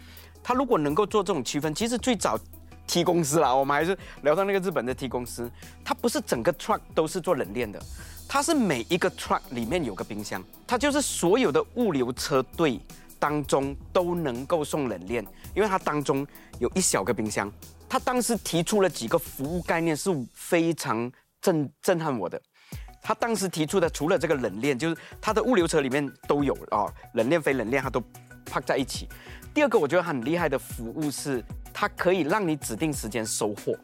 [0.44, 2.38] 它如果能够做这种区分，其实最早
[2.88, 5.50] T 公司啦，我们还是聊到那个日本的 T 公司，
[5.84, 7.82] 它不是整个 truck 都是做冷链的，
[8.28, 12.80] 它是每一个 truck 里面有个冰箱，它就是所有的物流车队
[13.20, 16.26] 当中都能够送冷链，因为它当中
[16.60, 17.52] 有一小个冰箱。
[17.88, 22.42] 他当时提出了几个服务概念是非常震震撼我的。
[23.06, 28.02] 他当时提出的除了这个冷链，就是他的物流车里面都有哦，冷链非冷链他都
[28.52, 29.08] pack 在一起。
[29.54, 33.78] 第二个我觉得很厉害的服务是，它可以让你指定时间收货，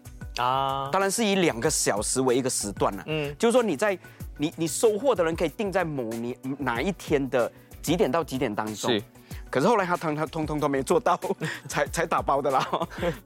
[0.43, 3.95] 啊，当然是以两个小时为一个时段了、嗯嗯，就是说你在
[4.37, 8.89] 你你收货的人可以定在某年哪一天的几点到几点当中。
[8.89, 9.03] 是。
[9.51, 11.19] 可是后来他通他通通都没做到，
[11.69, 12.67] 才才打包的啦。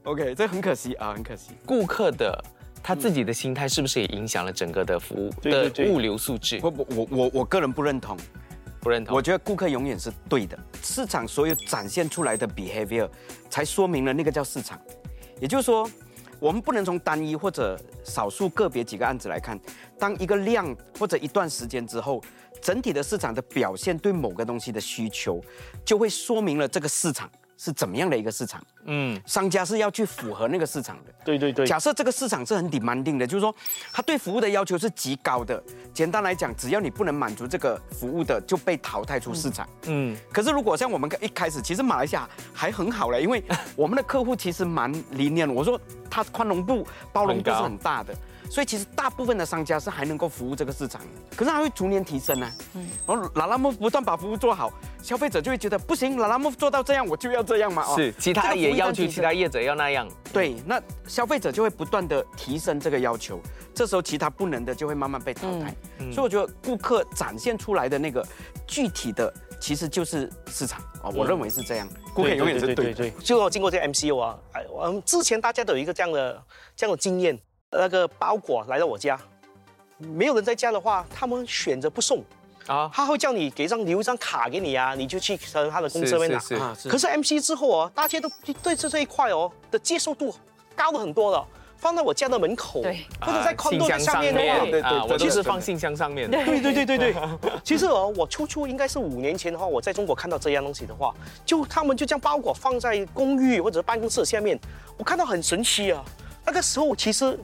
[0.04, 1.52] OK，这很可惜啊，很可惜。
[1.64, 2.44] 顾客的
[2.86, 6.60] 他自己的心态是不是也影响了整个的服务的物流素质？
[6.60, 8.16] 不不我我我个人不认同，
[8.78, 9.16] 不认同。
[9.16, 13.10] 我觉得顾客永远是对的，市场所有展现出来的 behavior
[13.50, 14.80] 才说明了那个叫市场。
[15.40, 15.90] 也就是说，
[16.38, 19.58] 我们不能从单一或者少数个别几个案子来看，
[19.98, 22.22] 当一个量或者一段时间之后，
[22.62, 25.42] 整体的市场的表现对某个东西的需求，
[25.84, 28.62] 就会说明了这个市场是怎么样的一个市场。
[28.84, 31.12] 嗯，商家是要去符合那个市场的。
[31.24, 33.54] 对对对，假设这个市场是很 demanding 的，就是说
[33.92, 35.62] 他对服务的要求是极高的。
[35.92, 39.68] 简单来讲，只要你不能满足这个服务的，就被淘汰出市场。
[39.86, 43.42] 嗯，可是如果像我们一开始，其实马来西亚还很好嘞，因为
[43.74, 48.14] 我们的客户其实蛮理念，我说他宽容度、包容度是很大的。
[48.48, 57.84] 所以其实大部分的商家是还能够服务这个市场的，可是它会逐年提升呢、嗯，然后拉拉木不断把服务做好，消费者就会觉得不行，拉拉木做到这样，我就要这样嘛。
[57.86, 59.20] 哦是，其他也要求其。
[59.20, 60.08] 他业者要那样。
[60.32, 63.40] 对，那消费者就会不断的提升这个要求，
[63.74, 65.74] 这时候其他不能的就会慢慢被淘汰。
[66.12, 68.24] 所以我觉得顾客展现出来的那个
[68.66, 72.94] 具体的，其实就是市场啊，我认为是这样，顾客永远是对的。
[72.94, 76.42] 对，就我经过这个 MCU 啊，哎，我们之前大家都有一个这样的
[76.76, 77.36] 这样的经验，
[77.78, 79.18] 那个包裹来到我家，
[79.98, 82.22] 没有人在家的话，他们选择不送，
[82.66, 85.36] 啊，他会叫你给一张留一张卡给你啊，你就去
[85.70, 86.38] 他的公司那边拿。
[86.38, 86.88] 是啊，是。
[86.88, 88.30] 可是 MC 之后哦，大家都
[88.62, 90.34] 对这这一块哦的接受度
[90.74, 93.06] 高了很多了，放在我家的门口，对。
[93.20, 96.44] 或者在啊 condo 的下面的话，对对我真的就是放信箱上面的。
[96.44, 97.14] 对对对对对，
[97.64, 104.58] 其实哦，我初初应该是五年前的话，我在中国看到这样东西的话，就他们就将包裹放在公寓或者办公室下面，
[104.98, 106.04] 我看到很神奇啊。
[106.44, 107.36] 那个时候其实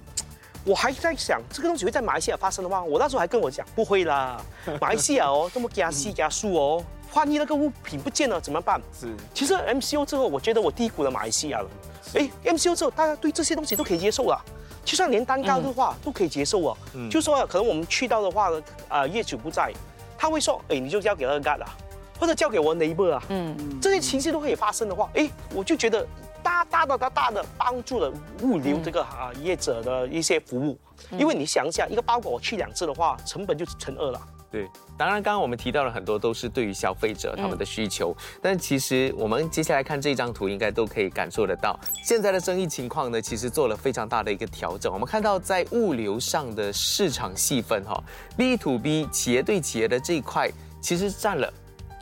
[0.64, 2.83] 我还在想，这个东西会在马来西亚发生的吗？
[2.83, 4.40] 我那时候还跟我讲，不会啦，
[4.81, 8.81] 马来西亚哦这么加息加速哦，万一那个物品不见了怎么办？
[8.98, 11.68] 是其实 MCO 之后，我觉得我低估了马来西亚了。
[12.14, 14.40] 哎，MCO 之后，大家对这些东西都可以接受了，
[14.85, 16.77] 就算连蛋糕的话、都可以接受啊。
[17.11, 19.72] 就说可能我们去到的话呢，啊、业主不在，
[20.16, 21.77] 他会说，哎，你就交给二 g 啊，
[22.20, 26.07] 或者交给我 neighbor 啊，嗯，这些情形都可以发生的话，哎，我就觉得
[26.42, 30.78] 大大的大大的帮助了物流这个啊业者的一些服务，
[31.12, 34.20] 因为你想一下，一个包裹我去两次的话，成本就乘二了。
[34.50, 34.68] 对，
[34.99, 44.93] 当然，刚刚我们提到了很多都是对于消费者他们的需求，但其实我们接下来看这张图，应该都可以感受得到，现在的生意情况呢，其实做了非常大的一个调整。
[44.93, 47.99] 我们看到在物流上的市场细分哈
[48.36, 50.51] ，B to B 企业对企业的这一块，
[50.82, 51.51] 其实占了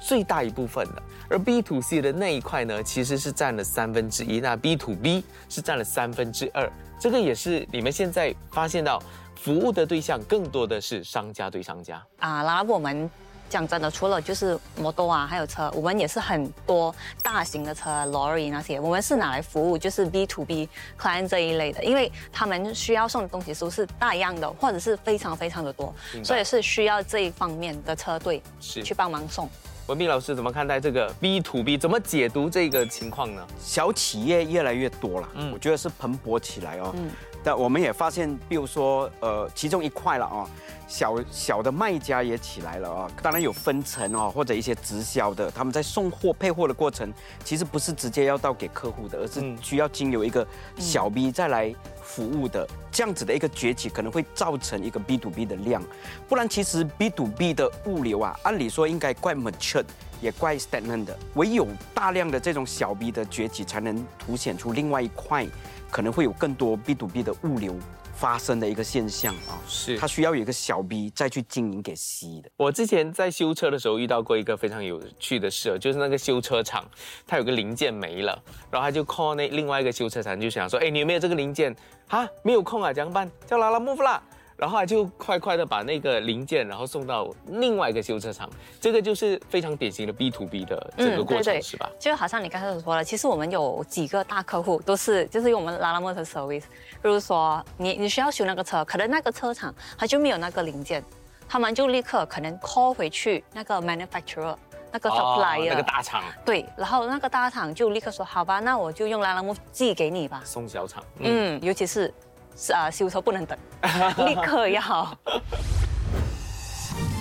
[0.01, 6.71] 最大一部分的，而 B to C 的那一块呢，其实是占了三分之一，那 B to B 是占了三分之二。
[6.99, 9.03] 这个也是你们现在发现到，
[9.37, 12.43] 服务的对象更多的是商家对商家啊。
[12.43, 13.09] 然后我们
[13.49, 29.49] 讲真的，除了就是摩托啊，还有车，我们也是很多大型的车，lorry 那些，我们是拿来服务就是 B to B client 这一类的，因为他们需要送的东西都是大样的，或者是非常非常的多，所以是需要这一方面的车队是去帮忙送。
[29.91, 31.77] 文斌老师怎么看待这个 B to B？
[31.77, 33.45] 怎么解读这个情况呢？
[33.61, 36.95] 小企业越来越多了，嗯，我觉得是蓬勃起来哦。
[36.95, 37.11] 嗯，
[37.43, 40.49] 但我们也发现，比如说，呃，其中一块了啊，
[40.87, 43.11] 小小的卖家也起来了啊。
[43.21, 47.13] 当然有分层哦，或者一些直销的，他们在送货配货的过程，
[47.43, 50.47] 其实不是直接要到给客户的，而是需要经由一个
[50.79, 51.75] 小 B 再来。
[52.11, 55.81] 服务的这样子的一个崛起，可能会造成一个 B to B 的量，
[56.29, 59.85] 不然其实 B to B 的物流啊，按理说应该怪 mature，
[60.21, 65.47] 也怪 stagnant 的，唯有大量的这种小 B 的崛起，才能凸显出另外一块，
[65.89, 67.77] 可能会有更多 B to B 的物流。
[68.21, 72.51] 发生的一个现象啊，是它需要有一个小 B 再去经营给 C 的。
[72.59, 76.85] 我之前在修车的时候遇到过一个非常有趣的事，就是那个修车厂，
[77.27, 78.39] 它有个零件没了，
[78.71, 81.75] 然后他就 call 那另外一个修车厂，就想说，哎，你有没有这个零件？
[82.09, 83.31] 哈，没有空啊，怎么办？
[83.47, 84.23] 叫拉拉木夫啦。
[84.61, 88.49] 然后就快快的把那个零件，然后送到另外一个修车厂，
[88.79, 91.91] 这个就是非常典型的 B to B 的整个过程，是吧？
[91.99, 96.65] 就好像你刚才所说的，其实我们有几个大客户都是就是用我们拉拉摩托 service，
[97.01, 101.03] 比如说你你需要修那个车，可能那个车厂它就没有那个零件，
[101.49, 104.55] 他们就立刻可能 call 回去那个 manufacturer
[104.93, 112.13] 那个 supplier 那个大厂，对，然后那个大厂就立刻说好吧，那我就用拉拉木寄给你吧，送小厂，嗯，尤其是。
[112.57, 113.59] 是啊，修车不能等，
[114.27, 115.17] 立刻要。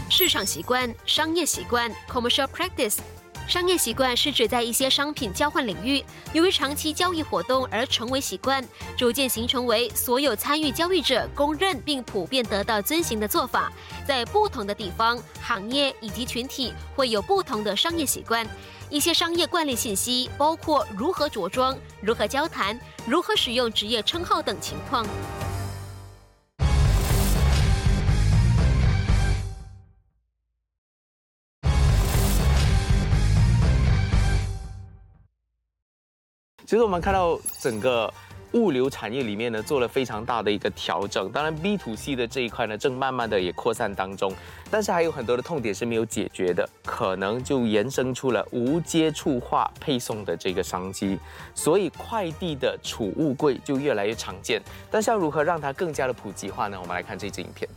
[0.10, 2.98] 市场习惯、商业习惯 （commercial practice）。
[3.50, 8.64] 商业习惯是指在一些商品交换领域，由于长期交易活动而成为习惯，
[8.96, 13.74] 逐渐形成为所有参与交易者公认并普遍得到遵循的做法。
[14.08, 18.48] 在不同的地方、行业以及群体会有不同的商业习惯。
[18.88, 25.04] 一些商业惯例信息包括如何着装、如何交谈、如何使用职业称号等情况。
[36.70, 38.14] 其实我们看到整个。
[38.54, 41.32] 物流产业里面呢，做了非常大的一个调整。
[41.32, 44.34] 当然，B to C 的这一块呢，正慢慢的也扩散当中。
[44.72, 51.20] 但是还有很多的痛点是没有解决的，可能就延伸出了无接触化配送的这个商机。
[51.54, 54.60] 所以，快递的储物柜就越来越常见。
[54.90, 56.80] 但是要如何让它更加的普及化呢？
[56.82, 57.70] 我们来看这支影片。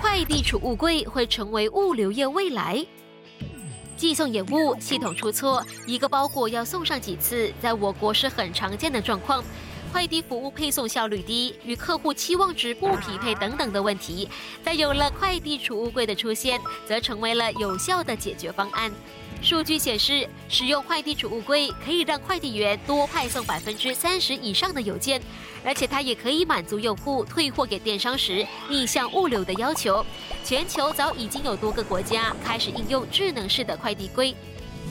[0.00, 2.86] 快递储物柜会成为物流业未来。
[3.98, 9.42] 寄送延误、系统出错，一个包裹要送上几次，在我国是很常见的状况。
[9.90, 14.28] 快递服务配送效率低，与客户期望值不匹配等等的问题，
[14.62, 18.92] 在有了快递储物柜的出现，则成为了有效的解决方案。
[19.40, 25.22] 数据显示，使用快递储物柜可以让快递员多派送百分之三十以上的邮件，
[25.64, 30.04] 而且它也可以满足用户退货给电商时逆向物流的要求。
[30.44, 34.34] 全球早已经有多个国家开始应用智能式的快递柜，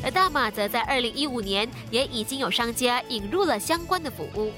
[0.01, 4.51] 而大马则在二零一五年也已经有商家引入了相关的服务。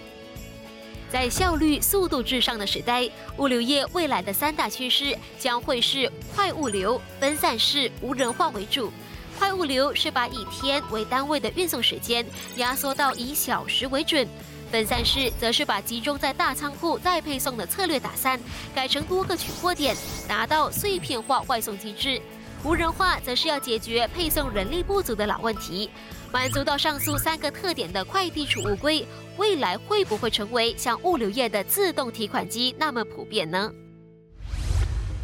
[1.11, 8.93] 在效率、速度至上的时代，物流业未来的三大趋势将会是快物流、分散式、无人化为主。
[9.39, 12.25] 快物流是把以天为单位的运送时间
[12.57, 14.27] 压缩到以小时为准；
[14.69, 18.37] 分散式则是把集中在大仓库再配送的策略打散，
[18.75, 19.95] 改成多个取货点，
[20.27, 22.21] 达到碎片化外送机制。
[22.65, 25.89] 无人化则是要解决配送人力不足的老问题。
[26.33, 33.71] 满足到上述三个特点的快递储物柜，未来会不会成为像物流业的自动提款机那么普遍呢？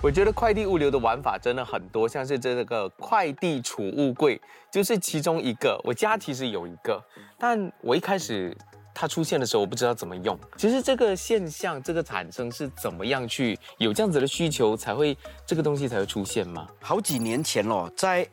[0.06, 4.40] 我觉得快递物流的玩法真的很多，像是这个快递储物柜
[4.72, 5.82] 就是其中一个。
[5.84, 7.04] 我家其实有一个，
[7.40, 8.56] 但我一开始
[8.94, 10.38] 它出现的时候，我不知道怎么用。
[10.58, 16.68] 其实这个现象，这个产生是怎么样去有这样子的需求，才会这个东西才会出现吗？
[16.80, 18.28] 好几年前咯，在。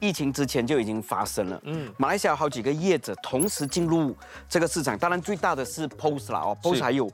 [0.00, 1.60] 疫情之前就已经发生了。
[1.62, 4.16] 嗯，马来西亚好几个业者同时进入
[4.48, 7.08] 这个市场，当然最大的是 POS 啦哦，POS 还有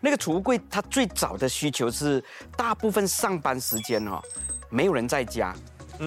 [0.00, 2.22] 那个储物柜，它最早的需求是
[2.56, 4.20] 大部分上班时间哦，
[4.70, 5.54] 没有人在家，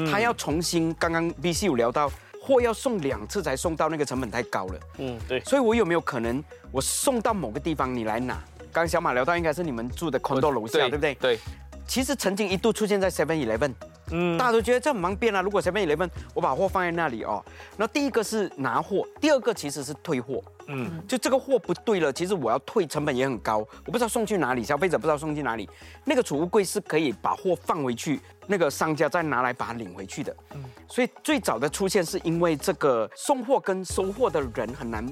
[0.09, 2.11] 他要重新刚刚 B C 有聊到
[2.41, 4.79] 货要送两次才送到，那个成本太高了。
[4.99, 5.39] 嗯，对。
[5.41, 8.41] 所以我有没有可能我送到某个地方你来拿？
[8.71, 11.13] 刚小马聊到应该是你们住的 condo 楼下，对不对？
[11.15, 11.39] 对。
[11.85, 13.73] 其实曾经一度出现在 Seven Eleven。
[14.13, 15.41] 嗯，大家都觉得这很方便啊。
[15.41, 17.43] 如果 Seven Eleven 我把货放在那里哦，
[17.77, 20.41] 那第一个是拿货，第二个其实是退货。
[20.73, 25.69] 嗯，就这个货不对了，其实我要退，成本也很高，我不知道送去哪里，消费者不知道送去哪里。
[26.05, 30.35] 那个储物柜是可以把货放回去，那个商家再拿来把它领回去的。
[30.53, 35.05] 嗯，所以最早的出现是因为这个送货跟收货的人很难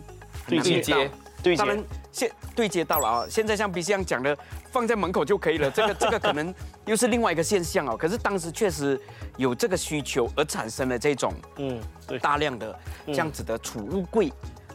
[0.48, 1.12] 对接。
[1.42, 1.82] 对，当然
[2.12, 4.38] 现对接到了啊，现在像 B C 样讲的，
[4.72, 5.72] 放在门口就可以了。
[5.72, 6.54] 这个 这个可能
[6.86, 7.96] 又是另外一个现象哦。
[7.96, 9.00] 可是当时确实
[9.38, 11.82] 有这个需求而产生了这种嗯
[12.22, 14.30] 大量的这样子的储物柜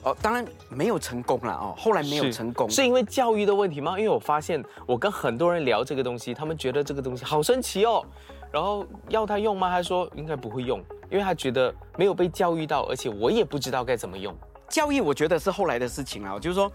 [0.05, 3.99] 哦，当然没有成功了哦，后来没有成功，是因为教育的问题吗？
[3.99, 8.05] 因为我发现我跟很多人聊这个东西，他们觉得这个东西好神奇哦，
[8.53, 9.71] 然后要他用吗？
[9.71, 10.79] 他说应该不会用，
[11.11, 14.37] 因为他觉得没有被教育到，而且我也不知道该怎么用。
[14.69, 16.71] 教育我觉得是后来的事情了，就是说，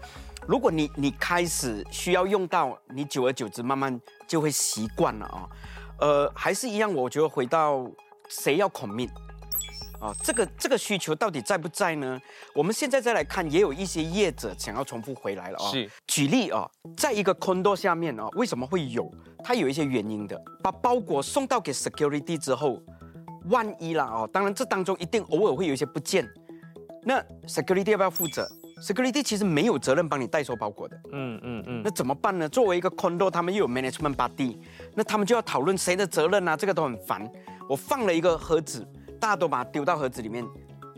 [0.46, 5.48] 如果你你开始需要用到，你久而久之慢慢就会习惯了啊。
[6.00, 7.84] 呃，还是一样，我觉得回到
[8.28, 9.10] 谁要 commit
[10.00, 12.18] 啊，这个这个需求到底在不在呢？
[12.54, 15.70] 我们现在再来看，也有一些业者想要重复回来了啊。
[15.70, 19.12] 是，举例啊，在一个 condo 下面啊，为什么会有？
[19.44, 20.40] 它有一些原因的。
[20.62, 22.82] 把包裹送到给 security 之后，
[23.50, 26.26] 万一啦啊，当然这当中一定偶尔会有一些不见。
[27.04, 28.46] 那 security 要不要负责
[28.82, 30.96] ？security 其实没有责任帮你代收包裹的。
[31.12, 31.82] 嗯嗯嗯。
[31.84, 32.48] 那怎么办呢？
[32.48, 34.58] 作为一个 condo，他们又有 management body，
[34.94, 36.56] 那他们就要讨论谁的责任啊？
[36.56, 37.30] 这个都很烦。
[37.68, 38.86] 我放了一个盒子，
[39.20, 40.44] 大家都把它丢到盒子里面，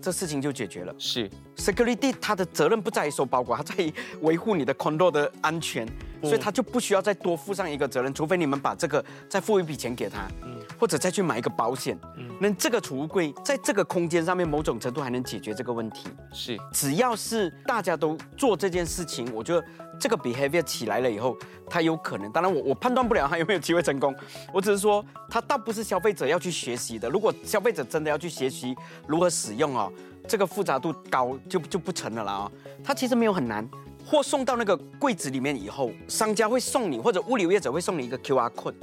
[0.01, 0.95] 这事情就解决了。
[0.97, 5.87] 是 security 它的责任不在于收包裹，它在于维护你的 condo 的安全，
[6.23, 10.27] 所以他就不需要再多负上一个责任，除非你们把这个再付一笔钱给他。
[10.79, 11.97] 或者再去买一个保险，
[12.41, 16.09] 那这个储物柜在这个空间上面，某种程度还能解决这个问题。
[16.33, 19.65] 是，只要是大家都做这件事情，我觉得
[20.01, 21.37] 这个 behavior 起来了以后，
[21.69, 22.33] 它有可能。
[22.33, 24.13] 当然，我我判断不了它有没有机会成功。
[24.53, 27.09] 我只是说，它倒不是消费者要去学习的。
[27.09, 28.75] 如果消费者真的要去学习
[29.07, 29.93] 如何使用哦，
[30.29, 32.53] 这个复杂度高就就不成了啦啊。
[32.83, 33.69] 它其实没有很难。
[34.05, 38.75] 货送到那个柜子里面以后，商家会送你，或者物流业者会送你一个 QR code。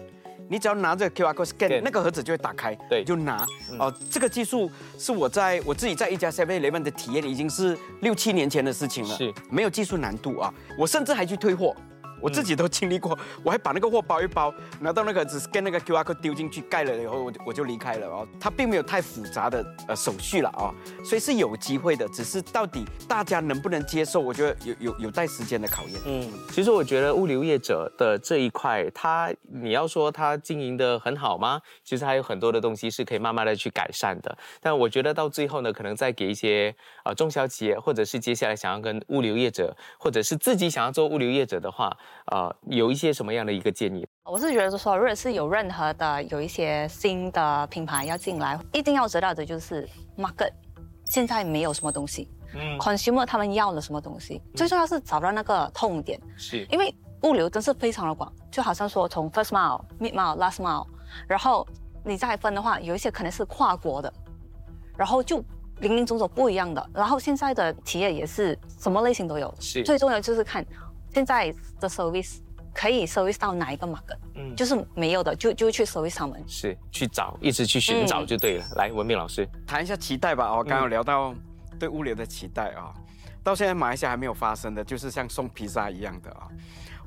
[0.52, 3.46] 你只要拿着 QR code scan，那个盒子就会打开，对，就拿。
[3.78, 10.52] 哦，这个技术是我在我自己在一家 Seven Eleven 的体验，已经是六七年前的事情了，是，没有技术难度啊。
[10.78, 11.76] 我甚至还去退货。
[12.22, 18.28] 我自己都经历过， 我还把那个货包一包，拿到那个只是跟那个 QR code 丢进去盖了以后，我就我就离开了哦。
[18.40, 26.02] 它并没有太复杂的呃手续了啊，所以是有机会的，只是到底大家能不能接受，我觉得有有有待时间的考验。
[26.06, 31.62] 嗯，其实我觉得物流业者的这一块，他你要说他经营的很好吗？
[31.84, 34.38] 其实还有很多的东西是可以慢慢的去改善的。
[34.60, 41.96] 但我觉得到最后呢，可能再给一些啊中小企业，或者是接下来想要跟物流业者，或者是自己想要做物流业者的话。
[42.26, 44.08] 啊，有一些什么样的一个建议？
[44.24, 50.52] 我是觉得说，如果是有任何的有一些新的品牌要进来，一定要知道的就是 market
[51.06, 56.94] 现在没有什么东西，嗯，consumer 他们要了什么东西，最重要是找到那个痛点，是因为
[57.24, 60.86] 物流真是非常的广，就好像说从 first mile、mid mile、last mile，
[61.28, 61.68] 然后
[62.04, 64.14] 你再分的话，有一些可能是跨国的，
[64.96, 65.44] 然后就
[65.80, 70.64] 零零总总不一样的，然后现在的企业也是什么类型都有，是最重要就是看。
[71.14, 72.38] 现在的 service
[72.74, 74.18] 可以 service 到哪一个 market？
[74.36, 76.44] 嗯，就是没有的，就就去 service 他们。
[76.48, 78.66] 是去找，一直去寻找就对了。
[78.76, 80.46] 来，文明老师谈一下期待吧。
[80.46, 81.34] 哦，刚刚聊到
[81.80, 82.94] 对物流的期待啊，
[83.44, 86.48] 到现在马来西亚还没有发生的，就是像送披萨一样的啊。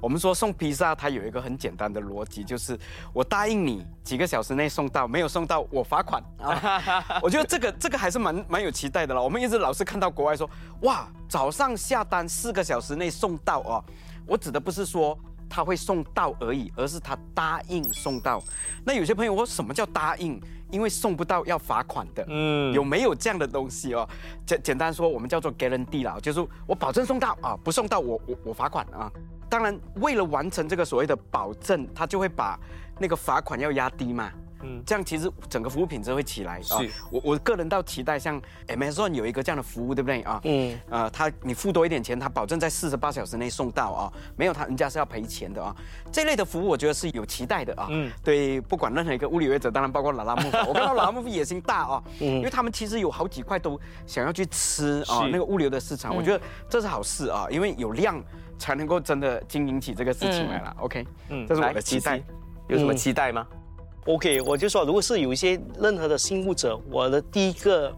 [0.03, 2.77] 我们说送披萨，它有一个很简单的逻辑，就是
[3.13, 6.83] 我答应你几个小时内送到，没有送到我罚款啊。
[7.23, 9.23] 我觉得这个这个还是蛮蛮有期待的了。
[9.23, 10.51] 我们一直老是看到国外说，
[10.81, 13.85] 哇，早上下单四个小时内送到哦。
[14.27, 15.17] 我指的不是说
[15.49, 18.43] 他会送到而已，而是他答应送到。
[18.85, 20.43] 那有些朋友说什么叫答应？
[20.73, 24.09] 因为送不到要罚款的，嗯，有没有这样的东西哦？
[24.45, 29.13] 简简单说，我们叫做 guarantee 啦，就是我保证送到啊，不送到我我我罚款啊。
[29.53, 32.59] 当然，为了完成这个所谓的保证，他就会把
[32.99, 34.31] 那个罚款要压低嘛。
[34.65, 36.63] 嗯，这样其实整个服务品质会起来。
[36.63, 36.73] 是，
[37.11, 40.41] 我我个人倒期待像 Amazon 有一个这样的服务，对不对啊？
[40.45, 45.77] 嗯，呃，他你付多一点钱，他保证在四十八小时内送到啊，没有他人家是要赔钱的啊。
[46.13, 47.89] 这类的服务我觉得是有期待的啊。
[47.91, 56.41] 嗯，对，不管任何一个物流业者，当然包括拉拉木， 我看到拉拉木野心大啊，嗯，因为他们其实有好几块都想要去吃啊，那个物流的市场，我觉得
[56.71, 58.23] 这是好事啊，因为有量
[58.63, 60.73] 才能够真的经营起这个事情来了。
[60.79, 62.23] OK，嗯，这是我的期待，
[62.69, 63.45] 有什么期待吗
[64.07, 67.93] ？OK，我就说，如果是有一些任何的新物者，我的第一个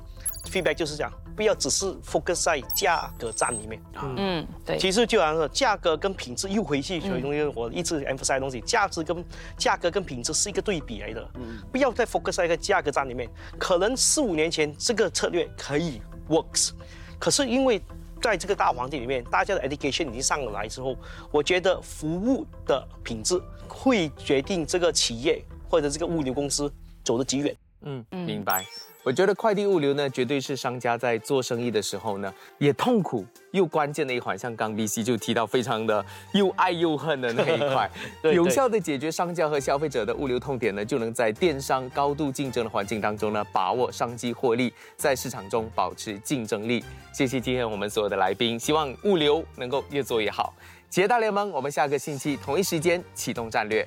[0.47, 3.79] feedback 就是讲，不要只是 focus 在价格战里面。
[4.17, 9.23] 嗯，对，其实就好像说价格跟品质又回去，所以东西我一直 emphasize 的东西，价值跟
[9.59, 11.59] 价格跟品质是一个对比来的，嗯。
[11.71, 13.29] 不要再 focus 在一个价格战里面。
[13.59, 16.01] 可能四五年前这个策略可以
[16.31, 16.71] works，
[17.19, 17.83] 可是因为
[18.25, 20.97] 在这个大环境里面，大家的 education 已经上来之后，
[21.31, 26.73] 我觉得服务的品质会决定这个企业或者这个物流公司
[27.05, 27.55] 走得几远。
[27.83, 28.65] 嗯，明白。
[29.05, 34.37] 我觉得快递物流呢，绝对是商家在做生意的时候呢，也痛苦又关键的一环。
[34.37, 36.03] 像刚 B C 就提到，非常的
[36.33, 37.91] 又爱又恨的那一块，
[38.33, 46.83] 有效的解决商家和消费者的物流痛点呢，就能在电商高度竞争的环境当中呢，把握商机获利，在市场中保持竞争力。
[47.13, 50.55] 谢谢今天我们所有的来宾，希望物流能够越做越好。
[50.89, 53.87] 企业大联盟，我们下个星期同一时间启动战略。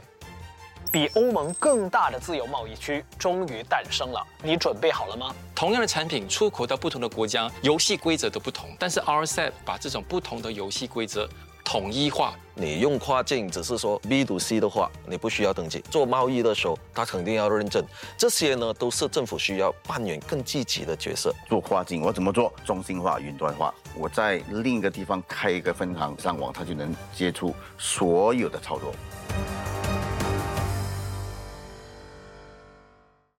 [0.91, 5.33] 比欧盟更大的自由贸易区终于诞生了，你准备好了吗？
[5.53, 11.27] 同样的产品出口到不同的国家，游戏规则都不同，但是 RCEP 把这种不同的游戏规则
[11.63, 12.33] 统一化。
[12.53, 15.79] 你用跨境只是说 B to C 的话，你不需要登记。
[15.91, 17.85] 做贸易的时候，他肯定要认证。
[18.17, 21.31] 这些呢，都是政府需要扮演更积极的角色。
[21.47, 22.51] 做跨境，我怎么做？
[22.65, 23.71] 中心化、云端化。
[23.95, 28.91] 我在另一个地方开一个分行上网，它就能接触所有的操作。